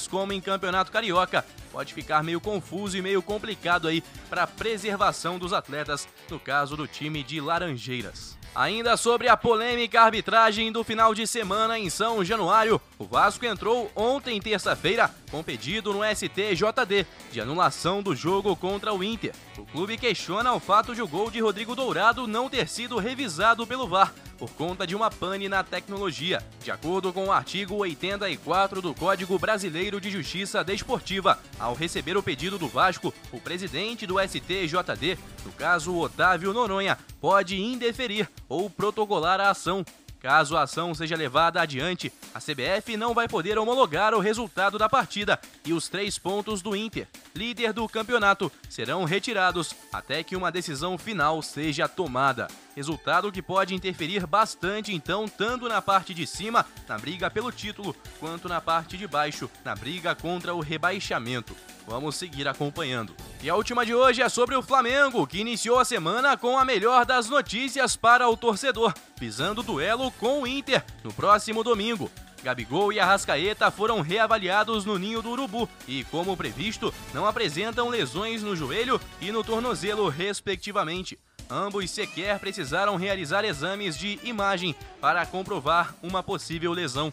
como 0.09 0.33
em 0.33 0.41
Campeonato 0.41 0.93
Carioca 0.93 1.45
pode 1.73 1.95
ficar 1.95 2.23
meio 2.23 2.41
confuso 2.41 2.97
e 2.97 3.03
meio 3.03 3.23
complicado 3.23 3.89
aí 3.89 4.03
para 4.29 4.45
a 4.45 4.47
preservação 4.47 5.39
dos 5.39 5.53
atletas, 5.53 6.07
no 6.31 6.39
caso 6.39 6.77
do 6.77 6.87
time 6.87 7.23
de 7.23 7.41
Laranjeiras. 7.41 8.39
Ainda 8.55 8.97
sobre 8.97 9.29
a 9.29 9.37
polêmica 9.37 10.01
arbitragem 10.01 10.73
do 10.73 10.83
final 10.83 11.15
de 11.15 11.25
semana 11.25 11.79
em 11.79 11.89
São 11.89 12.25
Januário, 12.25 12.81
o 12.99 13.05
Vasco 13.05 13.47
entrou 13.47 13.91
ontem, 13.95 14.41
terça-feira, 14.41 15.09
com 15.31 15.43
pedido 15.43 15.93
no 15.93 16.01
STJD 16.05 17.07
de 17.31 17.41
anulação 17.41 18.03
do 18.03 18.15
jogo 18.15 18.57
contra 18.57 18.93
o 18.93 19.05
Inter. 19.05 19.33
O 19.57 19.65
clube 19.65 19.97
questiona 19.97 20.53
o 20.53 20.59
fato 20.59 20.97
de 20.97 21.03
o 21.03 21.07
gol 21.07 21.31
de 21.31 21.41
Rodrigo 21.41 21.77
Dourado 21.77 22.27
não 22.27 22.51
ter 22.51 22.69
sido 22.69 22.99
revisado 22.99 23.65
pelo 23.67 23.87
VAR 23.87 24.13
por 24.41 24.51
conta 24.53 24.87
de 24.87 24.97
uma 24.97 25.11
pane 25.11 25.51
na 25.51 25.63
tecnologia. 25.63 26.43
De 26.65 26.71
acordo 26.71 27.13
com 27.13 27.27
o 27.27 27.33
artigo 27.33 27.77
84 27.77 28.81
do 28.81 28.95
Código 28.95 29.39
Brasileiro 29.39 30.01
de 30.01 30.11
Justiça 30.11 30.65
Desportiva, 30.65 31.39
ao 31.59 31.75
receber 31.75 32.17
o 32.17 32.23
pedido 32.23 32.59
do 32.59 32.67
Vasco, 32.67 33.13
o 33.31 33.39
presidente 33.39 34.07
do 34.07 34.19
STJD, 34.19 35.19
no 35.45 35.53
caso 35.53 35.95
Otávio 35.95 36.55
Noronha, 36.55 36.97
pode 37.21 37.61
indeferir 37.61 38.31
ou 38.49 38.71
protocolar 38.71 39.41
a 39.41 39.51
ação. 39.51 39.85
Caso 40.21 40.55
a 40.55 40.63
ação 40.63 40.95
seja 40.95 41.17
levada 41.17 41.63
adiante, 41.63 42.13
a 42.35 42.39
CBF 42.39 42.95
não 42.95 43.15
vai 43.15 43.27
poder 43.27 43.59
homologar 43.59 44.15
o 44.15 44.21
resultado 44.21 44.79
da 44.79 44.87
partida 44.87 45.41
e 45.65 45.73
os 45.73 45.89
três 45.89 46.19
pontos 46.19 46.61
do 46.61 46.77
Inter, 46.77 47.09
líder 47.35 47.73
do 47.73 47.89
campeonato, 47.89 48.53
serão 48.69 49.05
retirados 49.05 49.75
até 49.91 50.23
que 50.23 50.37
uma 50.37 50.53
decisão 50.53 50.99
final 50.99 51.41
seja 51.41 51.89
tomada. 51.89 52.49
Resultado 52.81 53.31
que 53.31 53.43
pode 53.43 53.75
interferir 53.75 54.27
bastante, 54.27 54.95
então, 54.95 55.29
tanto 55.29 55.69
na 55.69 55.83
parte 55.83 56.15
de 56.15 56.27
cima, 56.27 56.65
na 56.89 56.97
briga 56.97 57.31
pelo 57.31 57.53
título, 57.53 57.95
quanto 58.19 58.49
na 58.49 58.59
parte 58.59 58.97
de 58.97 59.07
baixo, 59.07 59.51
na 59.63 59.75
briga 59.75 60.15
contra 60.15 60.55
o 60.55 60.61
rebaixamento. 60.61 61.55
Vamos 61.87 62.17
seguir 62.17 62.49
acompanhando. 62.49 63.15
E 63.43 63.51
a 63.51 63.55
última 63.55 63.85
de 63.85 63.95
hoje 63.95 64.23
é 64.23 64.31
sobre 64.31 64.55
o 64.55 64.63
Flamengo, 64.63 65.27
que 65.27 65.41
iniciou 65.41 65.79
a 65.79 65.85
semana 65.85 66.39
com 66.39 66.57
a 66.57 66.65
melhor 66.65 67.05
das 67.05 67.29
notícias 67.29 67.97
para 67.97 68.27
o 68.31 68.35
torcedor, 68.35 68.95
visando 69.19 69.61
o 69.61 69.65
duelo 69.65 70.11
com 70.13 70.41
o 70.41 70.47
Inter 70.47 70.83
no 71.05 71.13
próximo 71.13 71.63
domingo. 71.63 72.11
Gabigol 72.43 72.93
e 72.95 72.99
Arrascaeta 72.99 73.71
foram 73.71 74.01
reavaliados 74.01 74.87
no 74.87 74.99
ninho 74.99 75.21
do 75.21 75.31
Urubu 75.31 75.69
e, 75.87 76.05
como 76.05 76.35
previsto, 76.35 76.95
não 77.13 77.27
apresentam 77.27 77.91
lesões 77.91 78.43
no 78.43 78.57
joelho 78.57 78.99
e 79.21 79.31
no 79.31 79.45
tornozelo, 79.45 80.09
respectivamente. 80.09 81.19
Ambos 81.51 81.91
sequer 81.91 82.39
precisaram 82.39 82.95
realizar 82.97 83.45
exames 83.45 83.99
de 83.99 84.21
imagem 84.23 84.75
para 85.01 85.27
comprovar 85.27 85.95
uma 86.01 86.23
possível 86.23 86.73
lesão. 86.73 87.13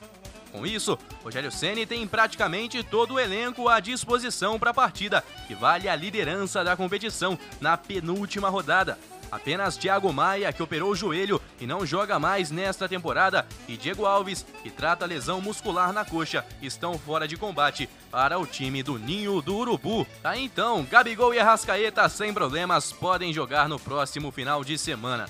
Com 0.52 0.66
isso, 0.66 0.98
Rogério 1.24 1.52
Ceni 1.52 1.86
tem 1.86 2.08
praticamente 2.08 2.84
todo 2.84 3.16
o 3.16 3.20
elenco 3.20 3.68
à 3.68 3.80
disposição 3.80 4.58
para 4.58 4.72
a 4.72 4.74
partida, 4.74 5.24
que 5.48 5.56
vale 5.56 5.90
a 5.90 5.96
liderança 5.96 6.64
da 6.64 6.76
competição 6.76 7.38
na 7.60 7.76
penúltima 7.76 8.48
rodada. 8.48 8.98
Apenas 9.32 9.78
Thiago 9.78 10.12
Maia, 10.12 10.52
que 10.54 10.64
operou 10.64 10.92
o 10.92 10.96
joelho 10.96 11.42
e 11.60 11.68
não 11.68 11.86
joga 11.86 12.20
mais 12.20 12.52
nesta 12.52 12.88
temporada, 12.88 13.46
e 13.68 13.78
Diego 13.78 14.06
Alves, 14.06 14.46
que 14.64 14.70
trata 14.70 15.06
lesão 15.06 15.42
muscular 15.42 15.92
na 15.92 16.06
coxa, 16.06 16.46
estão 16.62 16.98
fora 16.98 17.28
de 17.28 17.38
combate 17.38 17.90
para 18.12 18.40
o 18.40 18.46
time 18.46 18.82
do 18.82 18.98
Ninho 18.98 19.42
do 19.42 19.56
Urubu. 19.56 20.08
Tá 20.22 20.38
então, 20.38 20.86
Gabigol 20.90 21.34
e 21.34 21.40
Arrascaeta 21.40 22.08
sem 22.10 22.34
problemas 22.34 22.92
podem 22.92 23.34
jogar 23.34 23.68
no 23.68 23.80
próximo 23.80 24.32
final 24.32 24.64
de 24.64 24.78
semana. 24.78 25.28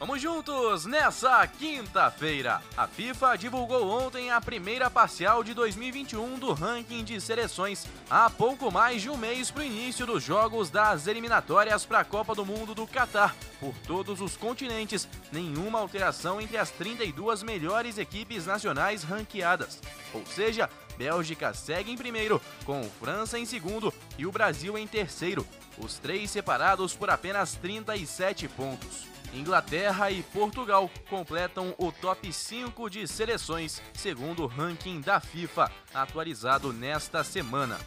Vamos 0.00 0.22
juntos 0.22 0.86
nessa 0.86 1.46
quinta-feira. 1.46 2.62
A 2.74 2.86
FIFA 2.86 3.36
divulgou 3.36 3.86
ontem 3.86 4.30
a 4.30 4.40
primeira 4.40 4.88
parcial 4.88 5.44
de 5.44 5.52
2021 5.52 6.38
do 6.38 6.54
ranking 6.54 7.04
de 7.04 7.20
seleções, 7.20 7.86
há 8.08 8.30
pouco 8.30 8.70
mais 8.72 9.02
de 9.02 9.10
um 9.10 9.16
mês 9.18 9.50
para 9.50 9.60
o 9.60 9.66
início 9.66 10.06
dos 10.06 10.24
jogos 10.24 10.70
das 10.70 11.06
eliminatórias 11.06 11.84
para 11.84 11.98
a 11.98 12.04
Copa 12.04 12.34
do 12.34 12.46
Mundo 12.46 12.74
do 12.74 12.86
Catar. 12.86 13.36
Por 13.60 13.74
todos 13.86 14.22
os 14.22 14.38
continentes, 14.38 15.06
nenhuma 15.30 15.80
alteração 15.80 16.40
entre 16.40 16.56
as 16.56 16.70
32 16.70 17.42
melhores 17.42 17.98
equipes 17.98 18.46
nacionais 18.46 19.02
ranqueadas. 19.02 19.82
Ou 20.14 20.24
seja, 20.24 20.70
Bélgica 20.96 21.52
segue 21.52 21.92
em 21.92 21.96
primeiro, 21.98 22.40
com 22.64 22.82
França 22.98 23.38
em 23.38 23.44
segundo 23.44 23.92
e 24.16 24.24
o 24.24 24.32
Brasil 24.32 24.78
em 24.78 24.86
terceiro, 24.86 25.46
os 25.76 25.98
três 25.98 26.30
separados 26.30 26.94
por 26.94 27.10
apenas 27.10 27.52
37 27.56 28.48
pontos. 28.48 29.10
Inglaterra 29.32 30.10
e 30.10 30.22
Portugal 30.22 30.90
completam 31.08 31.74
o 31.78 31.92
top 31.92 32.32
5 32.32 32.90
de 32.90 33.06
seleções, 33.06 33.80
segundo 33.94 34.42
o 34.42 34.46
ranking 34.46 35.00
da 35.00 35.20
FIFA, 35.20 35.70
atualizado 35.94 36.72
nesta 36.72 37.22
semana. 37.22 37.78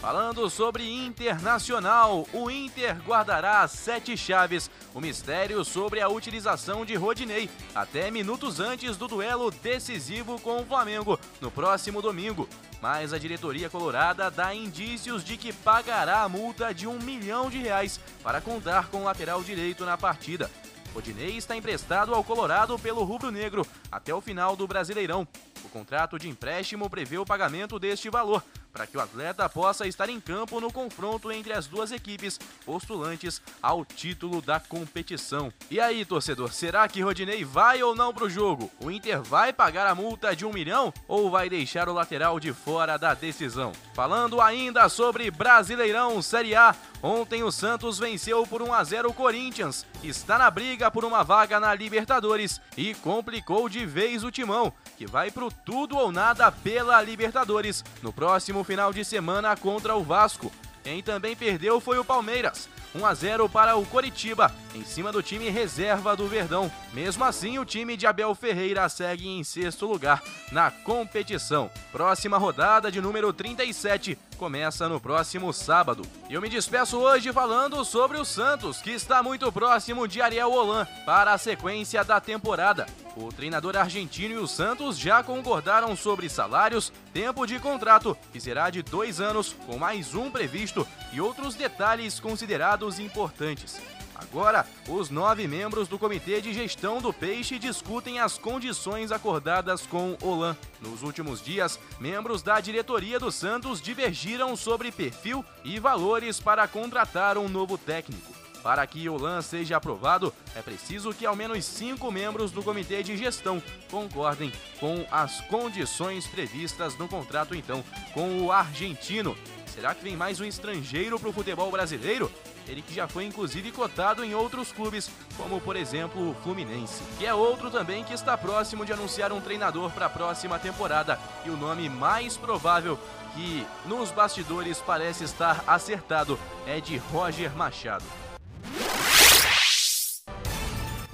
Falando 0.00 0.48
sobre 0.50 0.88
Internacional, 0.88 2.26
o 2.32 2.50
Inter 2.50 2.96
guardará 3.02 3.66
sete 3.66 4.16
chaves, 4.16 4.70
o 4.94 5.00
mistério 5.00 5.64
sobre 5.64 6.00
a 6.00 6.08
utilização 6.08 6.84
de 6.84 6.94
Rodinei, 6.94 7.50
até 7.74 8.10
minutos 8.10 8.60
antes 8.60 8.96
do 8.96 9.08
duelo 9.08 9.50
decisivo 9.50 10.38
com 10.40 10.60
o 10.60 10.66
Flamengo, 10.66 11.18
no 11.40 11.50
próximo 11.50 12.02
domingo. 12.02 12.48
Mas 12.80 13.12
a 13.12 13.18
diretoria 13.18 13.70
colorada 13.70 14.30
dá 14.30 14.54
indícios 14.54 15.24
de 15.24 15.36
que 15.36 15.52
pagará 15.52 16.22
a 16.22 16.28
multa 16.28 16.74
de 16.74 16.86
um 16.86 16.98
milhão 17.00 17.48
de 17.48 17.58
reais 17.58 17.98
para 18.22 18.40
contar 18.40 18.88
com 18.88 18.98
o 18.98 19.04
lateral 19.04 19.42
direito 19.42 19.84
na 19.84 19.96
partida. 19.96 20.50
Rodinei 20.96 21.36
está 21.36 21.54
emprestado 21.54 22.14
ao 22.14 22.24
Colorado 22.24 22.78
pelo 22.78 23.04
Rubro 23.04 23.30
Negro 23.30 23.66
até 23.92 24.14
o 24.14 24.20
final 24.22 24.56
do 24.56 24.66
Brasileirão. 24.66 25.28
O 25.62 25.68
contrato 25.68 26.18
de 26.18 26.26
empréstimo 26.26 26.88
prevê 26.88 27.18
o 27.18 27.24
pagamento 27.26 27.78
deste 27.78 28.08
valor, 28.08 28.42
para 28.76 28.86
que 28.86 28.98
o 28.98 29.00
atleta 29.00 29.48
possa 29.48 29.86
estar 29.86 30.10
em 30.10 30.20
campo 30.20 30.60
no 30.60 30.70
confronto 30.70 31.32
entre 31.32 31.54
as 31.54 31.66
duas 31.66 31.90
equipes 31.90 32.38
postulantes 32.62 33.40
ao 33.62 33.86
título 33.86 34.42
da 34.42 34.60
competição. 34.60 35.50
E 35.70 35.80
aí, 35.80 36.04
torcedor, 36.04 36.52
será 36.52 36.86
que 36.86 37.00
Rodinei 37.00 37.42
vai 37.42 37.82
ou 37.82 37.96
não 37.96 38.12
para 38.12 38.24
o 38.24 38.28
jogo? 38.28 38.70
O 38.84 38.90
Inter 38.90 39.22
vai 39.22 39.50
pagar 39.50 39.86
a 39.86 39.94
multa 39.94 40.36
de 40.36 40.44
um 40.44 40.52
milhão 40.52 40.92
ou 41.08 41.30
vai 41.30 41.48
deixar 41.48 41.88
o 41.88 41.94
lateral 41.94 42.38
de 42.38 42.52
fora 42.52 42.98
da 42.98 43.14
decisão? 43.14 43.72
Falando 43.94 44.42
ainda 44.42 44.90
sobre 44.90 45.30
Brasileirão 45.30 46.20
Série 46.20 46.54
A, 46.54 46.74
ontem 47.02 47.42
o 47.42 47.50
Santos 47.50 47.98
venceu 47.98 48.46
por 48.46 48.60
1 48.60 48.74
a 48.74 48.84
0 48.84 49.08
o 49.08 49.14
Corinthians, 49.14 49.86
está 50.04 50.36
na 50.36 50.50
briga 50.50 50.90
por 50.90 51.02
uma 51.02 51.24
vaga 51.24 51.58
na 51.58 51.72
Libertadores 51.72 52.60
e 52.76 52.92
complicou 52.96 53.70
de 53.70 53.86
vez 53.86 54.22
o 54.22 54.30
timão, 54.30 54.70
que 54.96 55.06
vai 55.06 55.30
pro 55.30 55.50
tudo 55.50 55.96
ou 55.96 56.10
nada 56.10 56.50
pela 56.50 57.00
Libertadores 57.02 57.84
no 58.02 58.12
próximo 58.12 58.64
final 58.64 58.92
de 58.92 59.04
semana 59.04 59.54
contra 59.56 59.94
o 59.94 60.02
Vasco. 60.02 60.50
Quem 60.82 61.02
também 61.02 61.36
perdeu 61.36 61.80
foi 61.80 61.98
o 61.98 62.04
Palmeiras. 62.04 62.68
1 62.96 63.06
a 63.06 63.14
0 63.14 63.48
para 63.48 63.76
o 63.76 63.84
Coritiba 63.86 64.52
em 64.76 64.84
cima 64.84 65.10
do 65.10 65.22
time 65.22 65.48
reserva 65.48 66.14
do 66.14 66.28
Verdão. 66.28 66.70
Mesmo 66.92 67.24
assim, 67.24 67.58
o 67.58 67.64
time 67.64 67.96
de 67.96 68.06
Abel 68.06 68.34
Ferreira 68.34 68.88
segue 68.88 69.26
em 69.26 69.42
sexto 69.42 69.86
lugar 69.86 70.22
na 70.52 70.70
competição. 70.70 71.70
Próxima 71.90 72.36
rodada 72.36 72.90
de 72.90 73.00
número 73.00 73.32
37 73.32 74.18
começa 74.36 74.88
no 74.88 75.00
próximo 75.00 75.52
sábado. 75.52 76.02
Eu 76.28 76.42
me 76.42 76.48
despeço 76.48 76.98
hoje 76.98 77.32
falando 77.32 77.82
sobre 77.84 78.18
o 78.18 78.24
Santos, 78.24 78.82
que 78.82 78.90
está 78.90 79.22
muito 79.22 79.50
próximo 79.50 80.06
de 80.06 80.20
Ariel 80.20 80.52
Holan 80.52 80.86
para 81.06 81.32
a 81.32 81.38
sequência 81.38 82.04
da 82.04 82.20
temporada. 82.20 82.86
O 83.16 83.32
treinador 83.32 83.78
argentino 83.78 84.34
e 84.34 84.36
o 84.36 84.46
Santos 84.46 84.98
já 84.98 85.22
concordaram 85.22 85.96
sobre 85.96 86.28
salários, 86.28 86.92
tempo 87.14 87.46
de 87.46 87.58
contrato, 87.58 88.14
que 88.30 88.38
será 88.38 88.68
de 88.68 88.82
dois 88.82 89.22
anos, 89.22 89.56
com 89.66 89.78
mais 89.78 90.14
um 90.14 90.30
previsto, 90.30 90.86
e 91.14 91.20
outros 91.20 91.54
detalhes 91.54 92.20
considerados 92.20 92.85
importantes. 92.98 93.80
Agora, 94.14 94.66
os 94.88 95.10
nove 95.10 95.46
membros 95.46 95.88
do 95.88 95.98
Comitê 95.98 96.40
de 96.40 96.52
Gestão 96.52 97.02
do 97.02 97.12
Peixe 97.12 97.58
discutem 97.58 98.18
as 98.18 98.38
condições 98.38 99.12
acordadas 99.12 99.86
com 99.86 100.16
Olan. 100.22 100.56
Nos 100.80 101.02
últimos 101.02 101.42
dias, 101.42 101.78
membros 102.00 102.42
da 102.42 102.58
diretoria 102.58 103.20
do 103.20 103.30
Santos 103.30 103.80
divergiram 103.80 104.56
sobre 104.56 104.90
perfil 104.90 105.44
e 105.62 105.78
valores 105.78 106.40
para 106.40 106.66
contratar 106.66 107.36
um 107.36 107.48
novo 107.48 107.76
técnico. 107.76 108.32
Para 108.62 108.86
que 108.86 109.08
o 109.08 109.16
LAN 109.16 109.42
seja 109.42 109.76
aprovado, 109.76 110.32
é 110.54 110.62
preciso 110.62 111.12
que 111.12 111.26
ao 111.26 111.36
menos 111.36 111.64
cinco 111.64 112.10
membros 112.10 112.50
do 112.50 112.62
comitê 112.62 113.02
de 113.02 113.16
gestão 113.16 113.62
concordem 113.90 114.50
com 114.80 115.06
as 115.10 115.40
condições 115.42 116.26
previstas 116.26 116.96
no 116.98 117.06
contrato, 117.06 117.54
então, 117.54 117.84
com 118.12 118.40
o 118.40 118.50
argentino. 118.50 119.36
Será 119.66 119.94
que 119.94 120.02
vem 120.02 120.16
mais 120.16 120.40
um 120.40 120.44
estrangeiro 120.44 121.20
para 121.20 121.28
o 121.28 121.32
futebol 121.32 121.70
brasileiro? 121.70 122.32
Ele 122.68 122.82
que 122.82 122.94
já 122.94 123.06
foi 123.06 123.24
inclusive 123.24 123.70
cotado 123.72 124.24
em 124.24 124.34
outros 124.34 124.72
clubes, 124.72 125.10
como 125.36 125.60
por 125.60 125.76
exemplo 125.76 126.30
o 126.30 126.34
Fluminense, 126.42 127.02
que 127.18 127.26
é 127.26 127.32
outro 127.32 127.70
também 127.70 128.02
que 128.04 128.12
está 128.12 128.36
próximo 128.36 128.84
de 128.84 128.92
anunciar 128.92 129.32
um 129.32 129.40
treinador 129.40 129.90
para 129.90 130.06
a 130.06 130.10
próxima 130.10 130.58
temporada. 130.58 131.18
E 131.44 131.50
o 131.50 131.56
nome 131.56 131.88
mais 131.88 132.36
provável 132.36 132.98
que 133.34 133.66
nos 133.84 134.10
bastidores 134.10 134.78
parece 134.78 135.24
estar 135.24 135.62
acertado 135.66 136.38
é 136.66 136.80
de 136.80 136.96
Roger 136.96 137.54
Machado. 137.54 138.25